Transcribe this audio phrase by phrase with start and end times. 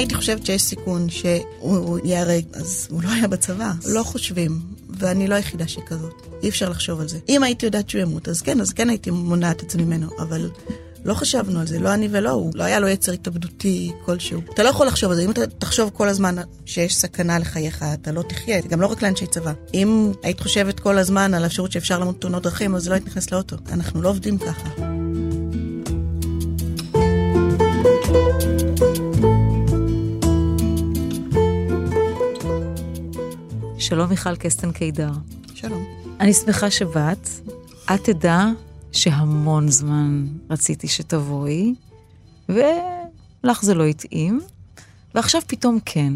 [0.00, 3.72] הייתי חושבת שיש סיכון שהוא ייהרג, אז הוא לא היה בצבא.
[3.86, 4.60] לא חושבים,
[4.90, 6.26] ואני לא היחידה שכזאת.
[6.42, 7.18] אי אפשר לחשוב על זה.
[7.28, 10.50] אם הייתי יודעת שהוא ימות, אז כן, אז כן הייתי מונעת את זה ממנו, אבל
[11.04, 12.52] לא חשבנו על זה, לא אני ולא הוא.
[12.54, 14.40] לא היה לו יצר התאבדותי כלשהו.
[14.54, 15.24] אתה לא יכול לחשוב על זה.
[15.24, 18.62] אם אתה תחשוב כל הזמן שיש סכנה לחייך, אתה לא תחיה.
[18.62, 19.52] זה גם לא רק לאנשי צבא.
[19.74, 23.32] אם היית חושבת כל הזמן על האפשרות שאפשר למות תאונות דרכים, אז לא היית נכנסת
[23.32, 23.56] לאוטו.
[23.72, 24.99] אנחנו לא עובדים ככה.
[33.90, 35.12] שלום מיכל קסטן קידר.
[35.54, 35.84] שלום.
[36.20, 37.28] אני שמחה שבאת.
[37.94, 38.44] את תדע
[38.92, 41.74] שהמון זמן רציתי שתבואי,
[42.48, 44.40] ולך זה לא התאים,
[45.14, 46.12] ועכשיו פתאום כן.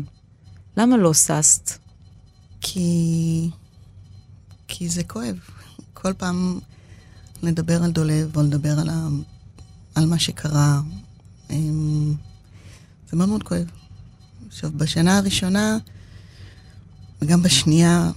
[0.76, 1.70] למה לא ששת?
[2.60, 3.50] כי...
[4.68, 5.36] כי זה כואב.
[5.94, 6.58] כל פעם
[7.42, 9.08] לדבר על דולב, או לדבר על, ה...
[9.94, 10.80] על מה שקרה,
[11.50, 12.14] אמ,
[13.10, 13.70] זה מאוד מאוד כואב.
[14.48, 15.78] עכשיו, בשנה הראשונה,
[17.24, 18.10] וגם בשנייה,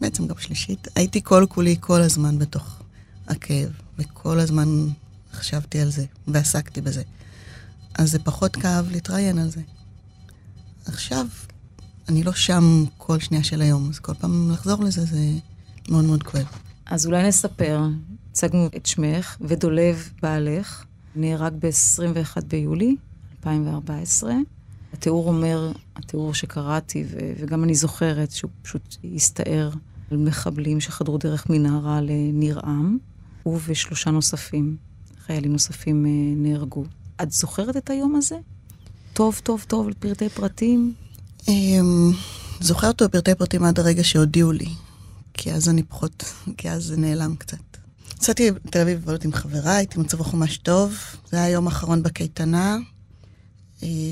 [0.00, 2.82] בעצם גם שלישית, הייתי כל כולי כל הזמן בתוך
[3.28, 4.68] הכאב, וכל הזמן
[5.32, 7.02] חשבתי על זה, ועסקתי בזה.
[7.94, 9.60] אז זה פחות כאב להתראיין על זה.
[10.86, 11.26] עכשיו,
[12.08, 15.30] אני לא שם כל שנייה של היום, אז כל פעם לחזור לזה זה
[15.88, 16.46] מאוד מאוד כואב.
[16.86, 17.82] אז אולי נספר,
[18.30, 20.84] הצגנו את שמך, ודולב בעלך,
[21.16, 22.96] נהרג ב-21 ביולי
[23.38, 24.32] 2014.
[24.92, 29.70] התיאור אומר, התיאור שקראתי, ו- וגם אני זוכרת שהוא פשוט הסתער
[30.10, 32.98] על מחבלים שחדרו דרך מנהרה לניר עם.
[33.42, 34.76] הוא ושלושה נוספים,
[35.26, 36.84] חיילים נוספים אה, נהרגו.
[37.22, 38.36] את זוכרת את היום הזה?
[39.12, 40.94] טוב, טוב, טוב, לפרטי פרטים?
[41.48, 42.12] אמ,
[42.60, 44.68] זוכרת אותו בפרטי פרטים עד הרגע שהודיעו לי,
[45.34, 46.24] כי אז אני פחות,
[46.56, 47.58] כי אז זה נעלם קצת.
[48.14, 50.94] יצאתי לתל אביב לבלות עם חברה, הייתי מצב רוח ממש טוב.
[51.30, 52.76] זה היה היום האחרון בקייטנה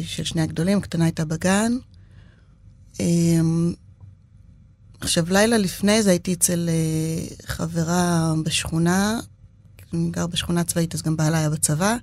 [0.03, 1.73] של שני הגדולים, הקטנה הייתה בגן.
[3.01, 3.75] אמ,
[5.01, 9.21] עכשיו, לילה לפני זה הייתי אצל uh, חברה בשכונה,
[9.93, 11.97] אני גר בשכונה צבאית, אז גם בעלה היה בצבא,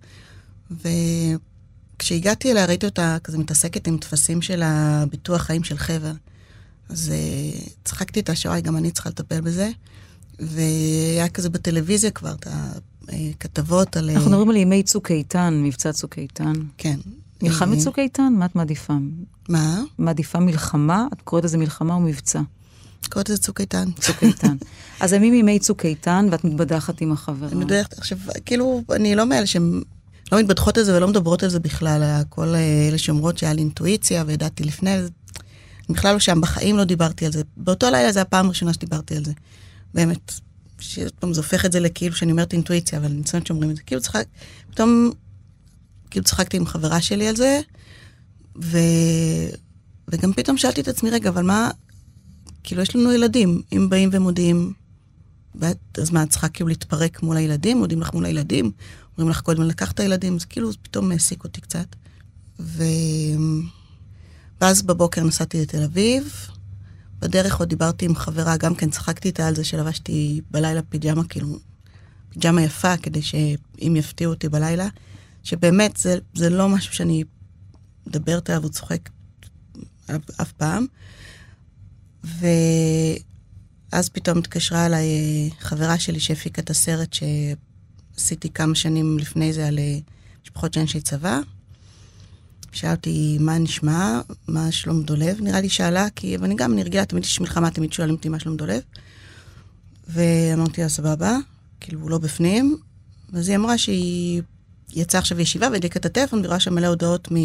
[0.72, 6.12] וכשהגעתי אליה ראיתי אותה כזה מתעסקת עם טפסים של הביטוח חיים של חבר.
[6.90, 9.69] אז uh, צחקתי איתה שוואי, גם אני צריכה לטפל בזה.
[10.40, 12.47] והיה כזה בטלוויזיה כבר את
[13.09, 14.09] הכתבות על...
[14.09, 16.53] אנחנו מדברים על ימי צוק איתן, מבצע צוק איתן.
[16.78, 17.00] כן.
[17.43, 18.33] מלחמת צוק איתן?
[18.37, 18.93] מה את מעדיפה?
[19.49, 19.81] מה?
[19.97, 21.07] מעדיפה מלחמה?
[21.13, 22.41] את קוראת לזה מלחמה או מבצע?
[23.09, 23.91] קוראת לזה צוק איתן.
[23.99, 24.55] צוק איתן.
[24.99, 27.47] אז הימים ימי צוק איתן, ואת מתבדחת עם החברה.
[27.47, 29.81] אני מתבדחת, עכשיו, כאילו, אני לא מאלה שהן
[30.31, 32.47] לא מתבדחות על זה ולא מדברות על זה בכלל, כל
[32.87, 35.07] אלה שאומרות שהיה לי אינטואיציה וידעתי לפני, אני
[35.89, 37.41] בכלל לא שם, בחיים לא דיברתי על זה.
[37.57, 39.31] באותו לילה זה הפעם הראשונה שדיברתי על זה.
[39.93, 40.33] באמת,
[40.79, 43.75] שעוד פעם זה הופך את זה לכאילו שאני אומרת אינטואיציה, אבל אני מצטערת שאומרים את
[43.75, 43.81] זה.
[43.81, 44.25] כאילו צחק,
[44.71, 45.11] פתאום,
[46.13, 47.62] כאילו צחקתי עם חברה שלי על זה,
[48.62, 48.78] ו...
[50.07, 51.69] וגם פתאום שאלתי את עצמי, רגע, אבל מה,
[52.63, 54.73] כאילו, יש לנו ילדים, אם באים ומודיעים,
[55.97, 57.78] אז מה, את צריכה כאילו להתפרק מול הילדים?
[57.78, 58.72] מודיעים לך מול הילדים?
[59.18, 60.40] אומרים לך קודם לקחת את הילדים?
[60.40, 61.96] זה כאילו, זה פתאום העסיק אותי קצת.
[62.59, 62.84] ו...
[64.62, 66.47] ואז בבוקר נסעתי לתל אביב.
[67.19, 71.59] בדרך עוד דיברתי עם חברה, גם כן צחקתי איתה על זה שלבשתי בלילה פיג'מה, כאילו,
[72.29, 74.88] פיג'מה יפה, כדי שאם יפתיעו אותי בלילה,
[75.43, 77.23] שבאמת זה, זה לא משהו שאני
[78.07, 79.09] מדברת עליו וצוחק
[80.05, 80.85] אף, אף פעם.
[82.23, 89.67] ואז פתאום התקשרה אליי אה, חברה שלי שהפיקה את הסרט שעשיתי כמה שנים לפני זה
[89.67, 89.97] על אה,
[90.43, 91.39] משפחות של אנשי צבא.
[92.71, 97.23] שאלה אותי מה נשמע, מה שלום דולב, נראה לי שאלה, כי אני גם, אני תמיד
[97.23, 98.81] יש מלחמה, תמיד שואלים אותי מה שלום דולב.
[100.07, 101.37] ואמרתי לה, סבבה,
[101.79, 102.77] כאילו, הוא לא בפנים.
[103.33, 104.41] אז היא אמרה שהיא
[104.95, 107.37] יצאה עכשיו ישיבה והדליקה את הטלפון, ורואה שם מלא הודעות מ...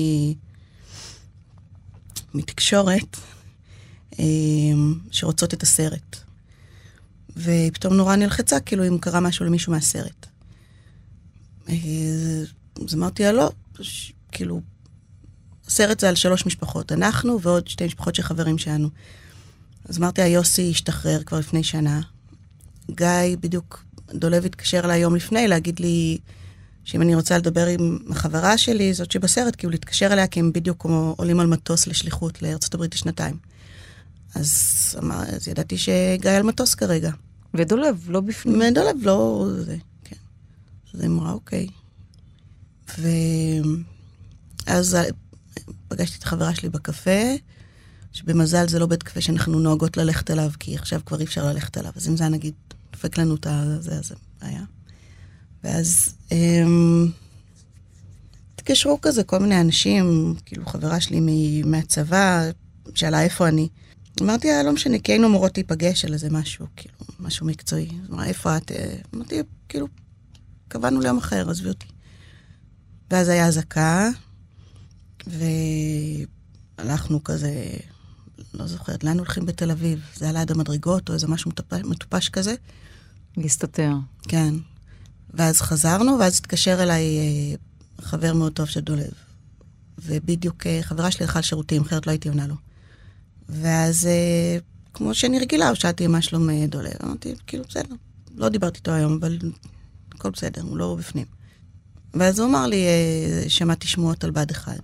[2.35, 3.17] מתקשורת,
[4.19, 6.17] אמ, שרוצות את הסרט.
[7.37, 10.27] והיא פתאום נורא נלחצה, כאילו אם קרה משהו למישהו מהסרט.
[11.69, 11.75] אה,
[12.87, 13.51] אז אמרתי לה, לא,
[14.33, 14.61] כאילו,
[15.67, 18.89] הסרט זה על שלוש משפחות, אנחנו ועוד שתי משפחות של חברים שלנו.
[19.85, 22.01] אז אמרתי לה, יוסי השתחרר כבר לפני שנה.
[22.91, 23.85] גיא בדיוק,
[24.15, 26.19] דולב התקשר אליי יום לפני להגיד לי
[26.89, 30.83] שאם אני רוצה לדבר עם החברה שלי, זאת שבסרט, כאילו להתקשר אליה, כי הם בדיוק
[30.83, 33.37] כמו עולים על מטוס לשליחות לארה"ב לשנתיים.
[34.35, 34.53] אז,
[34.99, 37.11] אמר, אז ידעתי שגיא על מטוס כרגע.
[37.55, 38.61] ודולב לא בפנים.
[38.71, 39.47] ודולב לא...
[39.59, 40.17] זה, כן.
[40.95, 41.67] אז היא אמרה, אוקיי.
[44.67, 44.97] ואז
[45.89, 47.35] פגשתי את החברה שלי בקפה,
[48.13, 51.79] שבמזל זה לא בית קפה שאנחנו נוהגות ללכת אליו, כי עכשיו כבר אי אפשר ללכת
[51.79, 51.93] אליו.
[51.97, 52.55] אז אם זה היה נגיד
[52.93, 53.47] דופק לנו את
[53.81, 54.63] זה, אז זה היה.
[55.69, 57.09] ואז אמ,
[58.55, 61.21] התקשרו כזה כל מיני אנשים, כאילו חברה שלי
[61.65, 62.51] מהצבא,
[62.95, 63.69] שאלה איפה אני.
[64.23, 67.89] אמרתי, לא משנה, כי היינו אמורות להיפגש על איזה משהו, כאילו, משהו מקצועי.
[68.11, 68.73] אמרה, איפה את?
[69.15, 69.87] אמרתי, כאילו,
[70.69, 71.87] קבענו ליום אחר, עזבי אותי.
[73.11, 74.09] ואז היה אזעקה,
[76.79, 77.67] והלכנו כזה,
[78.55, 80.01] לא זוכרת, לאן הולכים בתל אביב?
[80.17, 82.55] זה היה ליד המדרגות או איזה משהו מטופש, מטופש כזה?
[83.37, 83.93] להסתתר.
[84.23, 84.55] כן.
[85.35, 87.55] ואז חזרנו, ואז התקשר אליי אה,
[88.05, 89.11] חבר מאוד טוב של דולב.
[89.99, 92.55] ובדיוק אה, חברה שלי הלכה לשירותים, אחרת לא הייתי עונה לו.
[93.49, 94.59] ואז, אה,
[94.95, 96.93] כמו שאני רגילה, שאלתי מה שלום דולב.
[97.05, 97.95] אמרתי, כאילו, בסדר.
[98.37, 99.39] לא דיברתי איתו היום, אבל
[100.13, 101.27] הכל בסדר, הוא לא בפנים.
[102.15, 102.87] ואז הוא אמר לי,
[103.49, 104.79] שמעתי שמועות על בד אחד.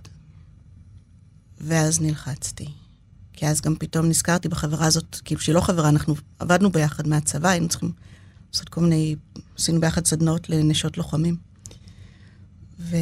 [1.61, 2.67] ואז נלחצתי.
[3.33, 7.49] כי אז גם פתאום נזכרתי בחברה הזאת, כאילו שהיא לא חברה, אנחנו עבדנו ביחד מהצבא,
[7.49, 7.91] היינו צריכים
[8.53, 9.15] לעשות כל מיני,
[9.57, 11.37] עשינו ביחד סדנאות לנשות לוחמים.
[12.79, 12.97] ו...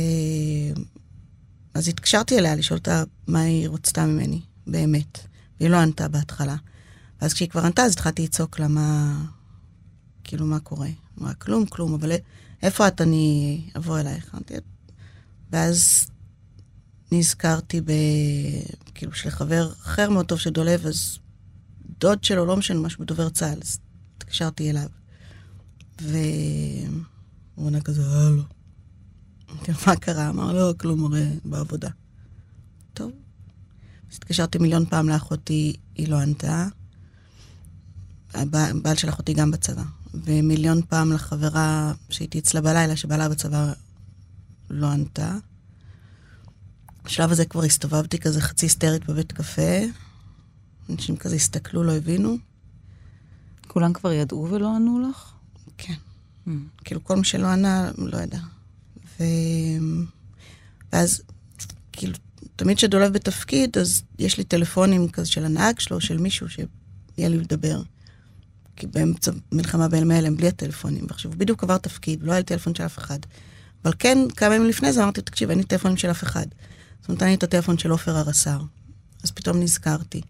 [1.73, 5.19] אז התקשרתי אליה לשאול אותה מה היא רצתה ממני, באמת.
[5.59, 6.55] והיא לא ענתה בהתחלה.
[7.21, 9.17] ואז כשהיא כבר ענתה, אז התחלתי לצעוק לה מה...
[10.23, 10.87] כאילו, מה קורה?
[11.19, 12.11] אמרה, כלום, כלום, אבל
[12.61, 13.01] איפה את?
[13.01, 14.35] אני אבוא אלייך.
[15.51, 16.07] ואז
[17.11, 17.91] נזכרתי ב...
[18.93, 21.19] כאילו, של חבר אחר מאוד טוב שדולב, אז
[21.99, 23.79] דוד שלו, לא משנה, משהו בדובר צה"ל, אז
[24.17, 24.89] התקשרתי אליו.
[26.01, 28.01] והוא עונה כזה.
[29.51, 30.29] אמרתי לו, מה קרה?
[30.29, 31.89] אמר, לא, כלום, הרי בעבודה.
[32.93, 33.11] טוב.
[34.11, 36.67] אז התקשרתי מיליון פעם לאחותי, היא לא ענתה.
[38.33, 39.83] הבעל של אחותי גם בצבא.
[40.13, 43.73] ומיליון פעם לחברה שהייתי אצלה בלילה, שבעלה בצבא
[44.69, 45.37] לא ענתה.
[47.05, 49.79] בשלב הזה כבר הסתובבתי כזה חצי היסטרית בבית קפה.
[50.89, 52.37] אנשים כזה הסתכלו, לא הבינו.
[53.67, 55.32] כולם כבר ידעו ולא ענו לך?
[55.77, 55.93] כן.
[56.47, 56.51] Mm.
[56.83, 58.39] כאילו, כל מי שלא ענה, לא ידע.
[59.19, 59.23] ו...
[60.93, 61.21] ואז,
[61.91, 62.13] כאילו,
[62.55, 67.37] תמיד כשדולב בתפקיד, אז יש לי טלפונים כזה של הנהג שלו, של מישהו שיהיה לי
[67.37, 67.81] לדבר.
[68.75, 71.05] כי באמצע מלחמה בין הם בלי הטלפונים.
[71.09, 73.19] ועכשיו, הוא בדיוק עבר תפקיד, לא היה לי טלפון של אף אחד.
[73.85, 76.45] אבל כן, כמה ימים לפני זה אמרתי, תקשיב, אין לי טלפונים של אף אחד.
[77.01, 78.61] אז הוא נתן לי את הטלפון של עופר הרס"ר.
[79.23, 80.21] אז פתאום נזכרתי.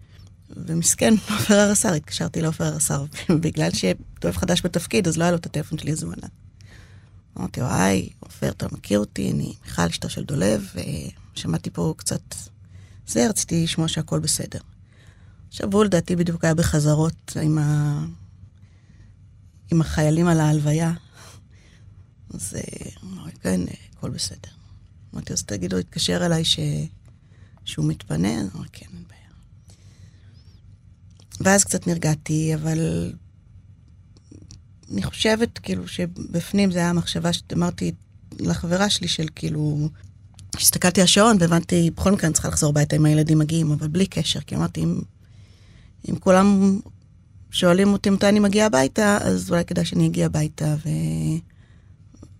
[0.55, 3.05] ומסכן, עופר הרס"ר, התקשרתי לעופר הרס"ר,
[3.43, 6.27] בגלל שדואב חדש בתפקיד, אז לא היה לו את הטלפון שלי, אז הוא ענה.
[7.37, 10.73] אמרתי לו, היי, עופר, אתה מכיר אותי, אני מיכל אשתו של דולב,
[11.35, 12.35] ושמעתי פה קצת
[13.07, 14.59] זה, רציתי לשמוע שהכל בסדר.
[15.47, 17.99] עכשיו, הוא לדעתי בדיוק היה בחזרות עם, ה...
[19.71, 20.93] עם החיילים על ההלוויה.
[22.33, 22.57] אז
[23.01, 23.61] הוא אמר, כן,
[23.97, 24.49] הכל בסדר.
[25.13, 26.59] אמרתי, אז תגידו, התקשר אליי ש...
[27.65, 28.41] שהוא מתפנה?
[28.41, 29.12] הוא אמר, כן, אין.
[31.41, 32.79] ואז קצת נרגעתי, אבל
[34.91, 37.91] אני חושבת כאילו שבפנים זה היה המחשבה שאמרתי
[38.39, 39.89] לחברה שלי של כאילו,
[40.55, 44.05] הסתכלתי על השעון והבנתי, בכל מקרה אני צריכה לחזור הביתה אם הילדים מגיעים, אבל בלי
[44.05, 45.01] קשר, כי אמרתי, אם,
[46.09, 46.79] אם כולם
[47.51, 50.89] שואלים אותי מתי אני מגיעה הביתה, אז אולי כדאי שאני אגיע הביתה ו...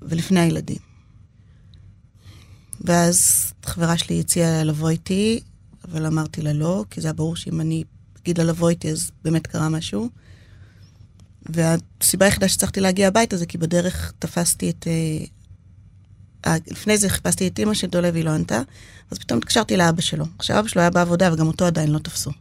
[0.02, 0.78] ולפני הילדים.
[2.82, 5.40] ואז חברה שלי הציעה לבוא איתי,
[5.88, 7.84] אבל אמרתי לה לא, כי זה היה ברור שאם אני
[8.24, 10.10] אגיד לה לבוא איתי, אז באמת קרה משהו.
[11.46, 14.88] והסיבה היחידה שהצלחתי להגיע הביתה זה כי בדרך תפסתי את...
[14.88, 18.62] אה, לפני זה חיפשתי את אימא של דולב, היא לא ענתה,
[19.12, 20.26] אז פתאום התקשרתי לאבא שלו.
[20.40, 22.32] עכשיו אבא שלו היה בעבודה וגם אותו עדיין לא תפסו.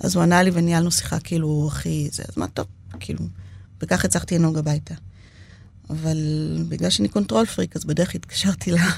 [0.00, 2.66] אז הוא ענה לי וניהלנו שיחה כאילו הכי זה, אז מה טוב,
[3.00, 3.24] כאילו,
[3.80, 4.94] וכך הצלחתי לנהוג הביתה.
[5.90, 6.16] אבל
[6.68, 8.90] בגלל שאני control freak, אז בדרך התקשרתי לה,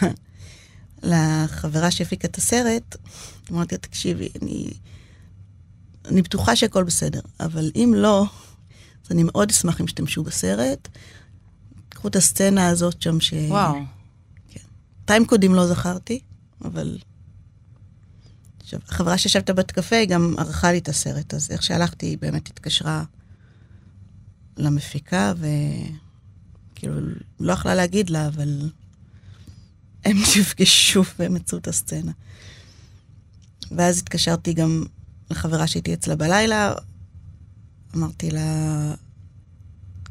[1.11, 2.97] לחברה שהפיקה את הסרט,
[3.53, 4.71] אמרתי לה, תקשיבי, אני,
[6.05, 8.25] אני בטוחה שהכל בסדר, אבל אם לא,
[9.05, 10.89] אז אני מאוד אשמח אם תשתמשו בסרט.
[11.89, 13.35] קחו את הסצנה הזאת שם ש...
[13.49, 13.75] וואו.
[14.49, 14.61] כן.
[15.05, 16.21] טיים קודים לא זכרתי,
[16.65, 16.99] אבל...
[18.61, 22.19] עכשיו, החברה שישבת בבית קפה, היא גם ערכה לי את הסרט, אז איך שהלכתי, היא
[22.19, 23.05] באמת התקשרה
[24.57, 25.33] למפיקה,
[26.73, 26.95] וכאילו,
[27.41, 28.71] לא יכלה להגיד לה, אבל
[30.05, 32.13] הם נפגשו והם מצאו את הסצנה.
[33.71, 34.85] ואז התקשרתי גם
[35.31, 36.75] לחברה שהייתי אצלה בלילה,
[37.97, 38.95] אמרתי לה,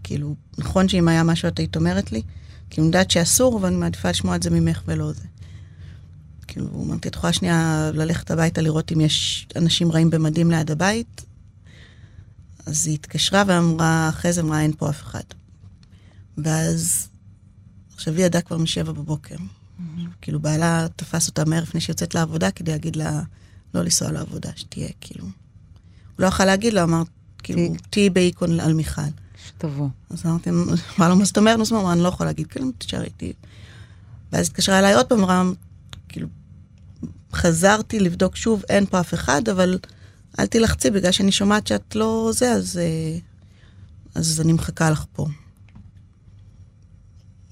[0.03, 2.22] כאילו, נכון שאם היה משהו את היית אומרת לי?
[2.70, 5.24] כי אני יודעת שאסור, אבל אני מעדיפה לשמוע את זה ממך ולא זה.
[6.48, 11.25] כאילו, אמרתי, את יכולה שנייה ללכת הביתה לראות אם יש אנשים רעים במדים ליד הבית?
[12.65, 15.24] אז היא התקשרה ואמרה, אחרי זה אמרה, אין פה אף אחד.
[16.38, 17.08] ואז,
[17.93, 19.36] עכשיו היא ידעה כבר משבע בבוקר.
[19.36, 20.01] Mm-hmm.
[20.22, 23.22] כאילו, בעלה תפס אותה מהר לפני שהיא יוצאת לעבודה כדי להגיד לה
[23.74, 25.25] לא לנסוע לעבודה, שתהיה, כאילו.
[25.25, 25.32] הוא
[26.20, 27.03] לא יכול להגיד לה, אמר,
[27.44, 29.01] כאילו, תהיי באיקון על מיכל.
[29.48, 29.89] שתבוא.
[30.10, 30.50] אז אמרתי,
[30.98, 31.72] מה לא, מה זאת אומרת?
[31.72, 33.34] נו, אני לא יכולה להגיד, כאילו, תשאר איתי.
[34.32, 35.44] ואז התקשרה אליי עוד פעם, אמרה,
[36.10, 36.27] כאילו,
[37.34, 39.80] חזרתי לבדוק שוב, אין פה אף אחד, אבל
[40.39, 43.18] אל תלחצי, בגלל שאני שומעת שאת לא זה, אז, אה,
[44.15, 45.27] אז אני מחכה לך פה.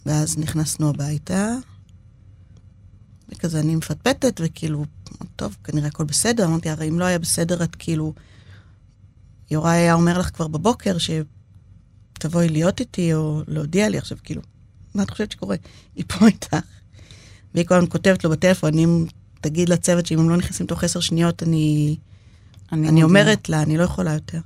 [0.05, 1.47] ואז נכנסנו הביתה,
[3.33, 4.85] וכזה אני מפטפטת, וכאילו,
[5.35, 6.45] טוב, כנראה הכל בסדר.
[6.45, 8.13] אמרתי, הרי אם לא היה בסדר, את כאילו...
[9.51, 14.41] יוראי היה אומר לך כבר בבוקר שתבואי להיות איתי, או להודיע לי עכשיו, כאילו,
[14.95, 15.55] מה את חושבת שקורה?
[15.95, 16.55] היא פה איתך.
[17.53, 19.05] והיא כל הזמן כותבת לו בטלפון, אם
[19.41, 21.97] תגיד לצוות שאם הם לא נכנסים תוך עשר שניות, אני,
[22.71, 24.39] אני, אני אומרת לה, אני לא יכולה יותר.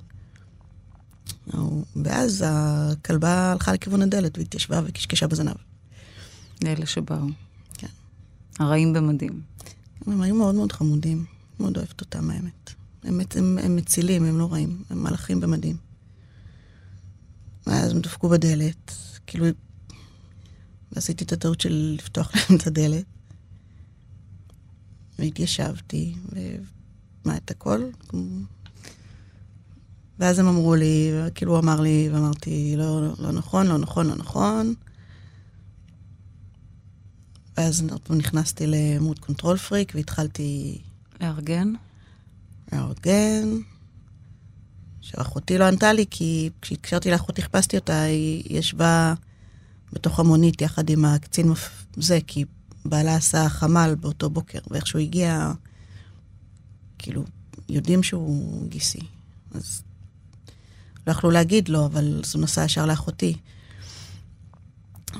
[1.96, 5.56] ואז הכלבה הלכה לכיוון הדלת והתיישבה וקשקשה בזנב.
[6.63, 7.45] לאלה שבאו.
[8.60, 9.42] הרעים במדים.
[10.08, 11.26] הם היו מאוד מאוד חמודים,
[11.60, 12.74] מאוד אוהבת אותם האמת.
[13.04, 15.78] הם, הם, הם מצילים, הם לא רעים, הם מלאכים במדים.
[17.68, 18.92] ואז הם דפקו בדלת,
[19.28, 19.46] כאילו,
[20.92, 23.06] ועשיתי את הטעות של לפתוח להם את הדלת.
[25.20, 27.82] והתיישבתי, ומה, את הכל?
[30.20, 34.16] ואז הם אמרו לי, כאילו הוא אמר לי, ואמרתי, לא, לא נכון, לא נכון, לא
[34.16, 34.74] נכון.
[37.58, 40.82] ואז נכנסתי ל mode control freak והתחלתי...
[41.22, 41.74] לארגן?
[42.74, 43.48] לארגן.
[45.02, 49.14] שאחותי לא ענתה לי, כי כשהתקשרתי לאחותי, חיפשתי אותה, היא ישבה
[49.94, 51.86] בתוך המונית יחד עם הקצין מפ...
[51.98, 52.46] זה, כי
[52.86, 55.52] בעלה עשה חמ"ל באותו בוקר, ואיכשהו הגיע,
[56.98, 57.24] כאילו,
[57.70, 59.00] יודעים שהוא גיסי.
[59.52, 59.84] אז
[61.08, 63.38] לא יכלו להגיד לו, אבל אז הוא נסע ישר לאחותי.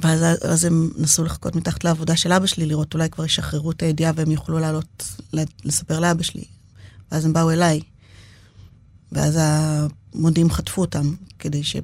[0.02, 3.84] ואז אז הם נסו לחכות מתחת לעבודה של אבא שלי, לראות אולי כבר ישחררו את
[3.84, 5.20] הידיעה והם יוכלו לעלות,
[5.64, 6.44] לספר לאבא שלי.
[7.12, 7.82] ואז הם באו אליי.
[9.12, 11.76] ואז המודיעים חטפו אותם, כדי ש...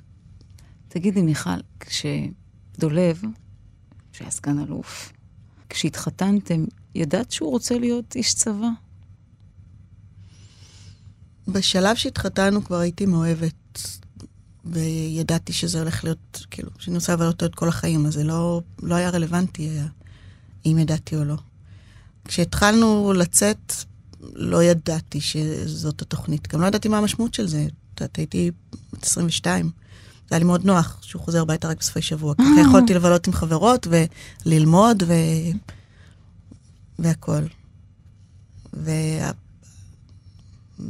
[0.88, 1.50] תגידי, מיכל,
[1.80, 3.22] כשדולב,
[4.12, 5.14] שהיה סגן אלוף,
[5.70, 6.66] כשהתחתנתם,
[6.96, 8.70] ידעת שהוא רוצה להיות איש צבא?
[11.48, 13.80] בשלב שהתחתנו כבר הייתי מאוהבת,
[14.66, 18.62] וידעתי שזה הולך להיות, כאילו, שאני רוצה לבלות אותו את כל החיים, אז זה לא,
[18.84, 19.88] לא היה רלוונטי היה,
[20.66, 21.36] אם ידעתי או לא.
[22.26, 23.74] כשהתחלנו לצאת,
[24.22, 26.48] לא ידעתי שזאת התוכנית.
[26.48, 27.68] גם לא ידעתי מה המשמעות של זה.
[27.94, 28.52] את יודעת, הייתי
[28.94, 29.66] בת 22.
[29.66, 32.34] זה היה לי מאוד נוח שהוא חוזר הביתה רק בסופי שבוע.
[32.36, 32.68] ככה אה.
[32.68, 33.88] יכולתי לבלות עם חברות
[34.46, 35.14] וללמוד ו...
[37.00, 37.48] והכול.
[38.74, 38.92] ו...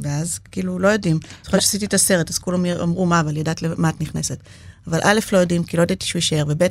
[0.02, 1.18] ואז כאילו לא יודעים.
[1.44, 4.38] זוכרת שעשיתי את הסרט, אז כולם אמרו מה, אבל ידעת למה את נכנסת.
[4.86, 6.62] אבל א', לא יודעים, כי לא ידעתי שהוא יישאר, וב',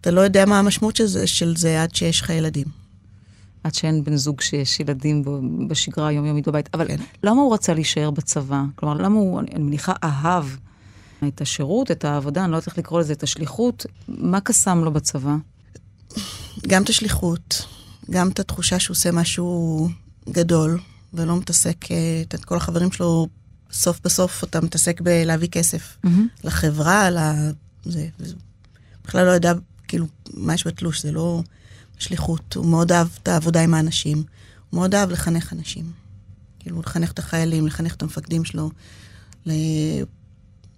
[0.00, 2.66] אתה לא יודע מה המשמעות של זה, של זה עד שיש לך ילדים.
[3.64, 5.22] עד שאין בן זוג שיש ילדים
[5.68, 6.68] בשגרה היומיומית בבית.
[6.74, 6.96] אבל כן.
[7.22, 8.62] למה הוא רצה להישאר בצבא?
[8.76, 10.44] כלומר, למה הוא, אני מניחה, אהב
[11.28, 13.86] את השירות, את העבודה, אני לא יודעת איך לקרוא לזה, את השליחות?
[14.08, 15.36] מה קסם לו בצבא?
[16.66, 17.66] גם את השליחות,
[18.10, 19.88] גם את התחושה שהוא עושה משהו
[20.30, 20.78] גדול,
[21.14, 23.26] ולא מתעסק, אה, את כל החברים שלו,
[23.72, 26.08] סוף בסוף אתה מתעסק בלהביא כסף mm-hmm.
[26.44, 27.08] לחברה,
[27.86, 28.08] לזה.
[29.04, 29.52] בכלל לא יודע,
[29.88, 31.42] כאילו, מה יש בתלוש, זה לא
[31.98, 32.54] שליחות.
[32.54, 34.16] הוא מאוד אהב את העבודה עם האנשים.
[34.70, 35.92] הוא מאוד אהב לחנך אנשים.
[36.58, 38.70] כאילו, לחנך את החיילים, לחנך את המפקדים שלו,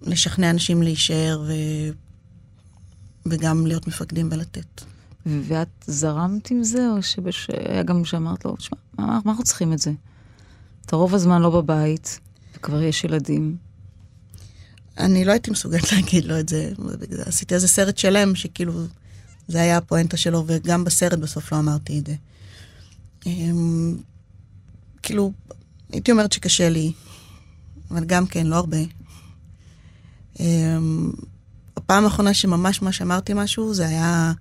[0.02, 1.52] לשכנע אנשים להישאר ו...
[3.26, 4.84] וגם להיות מפקדים ולתת.
[5.26, 9.78] ואת זרמת עם זה, או שהיה גם שאמרת לו, תשמע, מה, מה אנחנו צריכים את
[9.78, 9.90] זה?
[10.86, 12.20] אתה רוב הזמן לא בבית,
[12.56, 13.56] וכבר יש ילדים.
[14.98, 16.72] אני לא הייתי מסוגלת להגיד לו את זה.
[17.26, 18.72] עשיתי איזה סרט שלם שכאילו,
[19.48, 22.14] זה היה הפואנטה שלו, וגם בסרט בסוף לא אמרתי את זה.
[23.26, 23.96] אמ,
[25.02, 25.32] כאילו,
[25.92, 26.92] הייתי אומרת שקשה לי,
[27.90, 28.78] אבל גם כן, לא הרבה.
[30.40, 31.12] אמ,
[31.76, 34.32] הפעם האחרונה שממש ממש אמרתי משהו, זה היה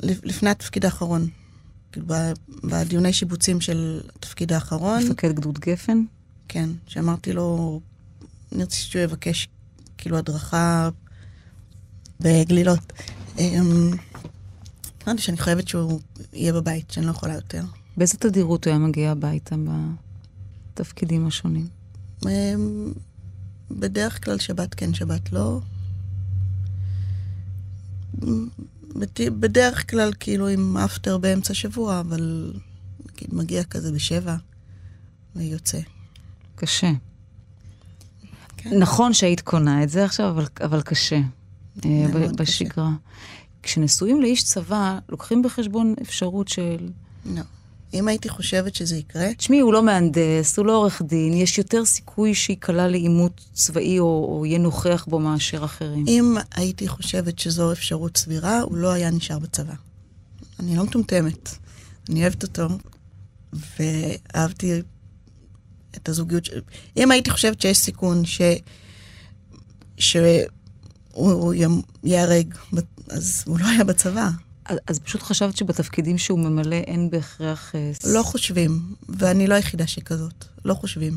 [0.00, 1.28] לפני התפקיד האחרון.
[1.92, 2.06] כאילו,
[2.64, 5.02] בדיוני שיבוצים של התפקיד האחרון.
[5.04, 6.02] מפקד גדוד גפן?
[6.48, 7.80] כן, שאמרתי לו,
[8.52, 9.48] אני רציתי שהוא יבקש
[9.98, 10.88] כאילו הדרכה
[12.20, 12.92] בגלילות.
[13.38, 13.90] אמ,
[15.06, 16.00] אמרתי שאני חייבת שהוא
[16.32, 17.64] יהיה בבית, שאני לא יכולה יותר.
[17.96, 19.56] באיזה תדירות הוא היה מגיע הביתה
[20.74, 21.66] בתפקידים השונים?
[22.26, 22.92] אמ,
[23.70, 25.60] בדרך כלל שבת כן, שבת לא.
[29.40, 32.52] בדרך כלל כאילו עם אפטר באמצע שבוע, אבל
[33.12, 34.36] נגיד מגיע כזה בשבע
[35.36, 35.78] ויוצא.
[36.56, 36.90] קשה.
[38.56, 38.78] כן.
[38.78, 41.20] נכון שהיית קונה את זה עכשיו, אבל, אבל קשה.
[41.84, 42.90] אה, בשגרה.
[42.90, 43.08] קשה.
[43.62, 46.88] כשנשואים לאיש צבא, לוקחים בחשבון אפשרות של...
[47.26, 47.42] לא.
[47.94, 49.34] אם הייתי חושבת שזה יקרה...
[49.34, 54.36] תשמעי, הוא לא מהנדס, הוא לא עורך דין, יש יותר סיכוי שייקלע לעימות צבאי או,
[54.38, 56.04] או יהיה נוכח בו מאשר אחרים.
[56.08, 59.74] אם הייתי חושבת שזו אפשרות סבירה, הוא לא היה נשאר בצבא.
[60.60, 61.48] אני לא מטומטמת,
[62.10, 62.68] אני אוהבת אותו,
[63.52, 64.82] ואהבתי
[65.96, 66.60] את הזוגיות של...
[66.96, 68.40] אם הייתי חושבת שיש סיכון ש...
[69.96, 71.54] שהוא
[72.04, 72.54] ייהרג,
[73.10, 74.28] אז הוא לא היה בצבא.
[74.68, 77.74] אז, אז פשוט חשבת שבתפקידים שהוא ממלא אין בהכרח...
[77.74, 80.44] אה, לא חושבים, ואני לא היחידה שכזאת.
[80.64, 81.16] לא חושבים.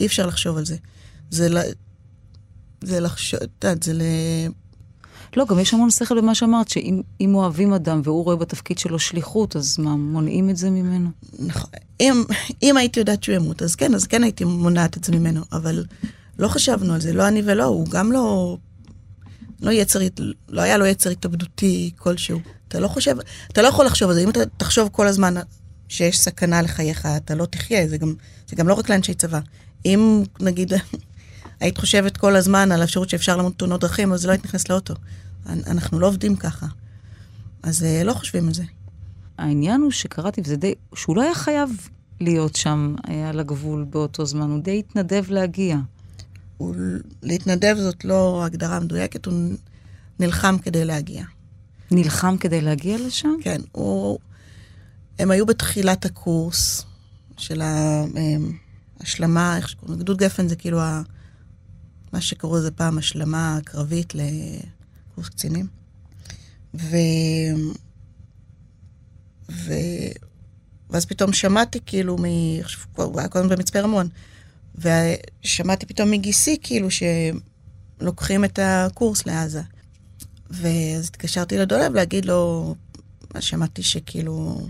[0.00, 0.76] אי אפשר לחשוב על זה.
[1.30, 1.58] זה, ל...
[2.84, 4.02] זה לחשוב, את יודעת, זה ל...
[5.36, 9.56] לא, גם יש המון שכל במה שאמרת, שאם אוהבים אדם והוא רואה בתפקיד שלו שליחות,
[9.56, 11.10] אז מה, מונעים את זה ממנו?
[11.38, 11.70] נכון.
[12.00, 12.24] אם,
[12.62, 15.84] אם הייתי יודעת שהוא ימות, אז כן, אז כן הייתי מונעת את זה ממנו, אבל
[16.38, 18.56] לא חשבנו על זה, לא אני ולא, הוא גם לא...
[19.60, 20.00] לא יצר,
[20.48, 22.40] לא היה לו יצר התאבדותי כלשהו.
[22.68, 23.16] אתה לא חושב,
[23.48, 24.24] אתה לא יכול לחשוב על זה.
[24.24, 25.34] אם אתה תחשוב כל הזמן
[25.88, 27.88] שיש סכנה לחייך, אתה לא תחיה.
[27.88, 28.14] זה גם,
[28.48, 29.40] זה גם לא רק לאנשי צבא.
[29.84, 30.72] אם נגיד
[31.60, 34.94] היית חושבת כל הזמן על האפשרות שאפשר למות תאונות דרכים, אז לא היית נכנסת לאוטו.
[35.46, 36.66] אנחנו לא עובדים ככה.
[37.62, 38.62] אז אה, לא חושבים על זה.
[39.38, 41.70] העניין הוא שקראתי, וזה די, שהוא לא היה חייב
[42.20, 45.76] להיות שם היה על הגבול באותו זמן, הוא די התנדב להגיע.
[46.56, 46.74] הוא,
[47.22, 49.34] להתנדב זאת לא הגדרה מדויקת, הוא
[50.18, 51.24] נלחם כדי להגיע.
[51.90, 53.34] נלחם כדי להגיע לשם?
[53.42, 54.18] כן, הוא...
[55.18, 56.84] הם היו בתחילת הקורס
[57.36, 57.62] של
[59.00, 61.02] ההשלמה, איך שקוראים, גדוד גפן זה כאילו ה...
[62.12, 65.66] מה שקראו לזה פעם השלמה קרבית לקורס קצינים.
[66.74, 66.96] ו...
[69.50, 69.72] ו...
[70.90, 72.24] ואז פתאום שמעתי כאילו מ...
[72.96, 74.08] הוא היה קודם במצפה רמון.
[74.78, 76.88] ושמעתי פתאום מגיסי כאילו
[78.00, 79.62] שלוקחים את הקורס לעזה.
[80.50, 82.74] ואז התקשרתי לדולב להגיד לו,
[83.40, 84.66] שמעתי שכאילו,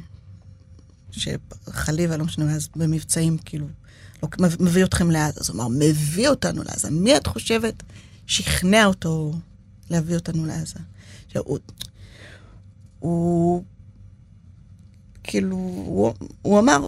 [1.10, 3.66] שחליבה, לא משנה, אז במבצעים, כאילו,
[4.22, 4.28] לא,
[4.60, 5.40] מביא אתכם לעזה.
[5.40, 6.90] אז הוא אמר, מביא אותנו לעזה.
[6.90, 7.82] מי את חושבת
[8.26, 9.34] שכנע אותו
[9.90, 10.78] להביא אותנו לעזה?
[11.26, 11.58] עכשיו, הוא,
[12.98, 13.64] הוא
[15.24, 16.86] כאילו, הוא, הוא אמר,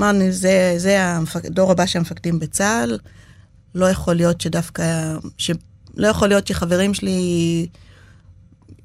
[0.00, 0.98] אמרנו, זה, זה
[1.34, 2.98] הדור הבא של המפקדים בצה"ל,
[3.74, 5.50] לא יכול להיות שדווקא, ש,
[5.96, 7.66] לא יכול להיות שחברים שלי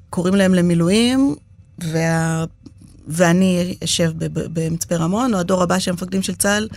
[0.10, 1.36] קוראים להם למילואים,
[1.84, 2.45] וה,
[3.08, 4.12] ואני אשב
[4.54, 6.67] במצפה רמון, או הדור הבא של המפקדים של צה"ל,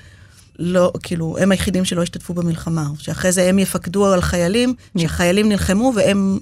[0.59, 5.92] לא, כאילו, הם היחידים שלא השתתפו במלחמה, שאחרי זה הם יפקדו על חיילים, שחיילים נלחמו
[5.96, 6.38] והם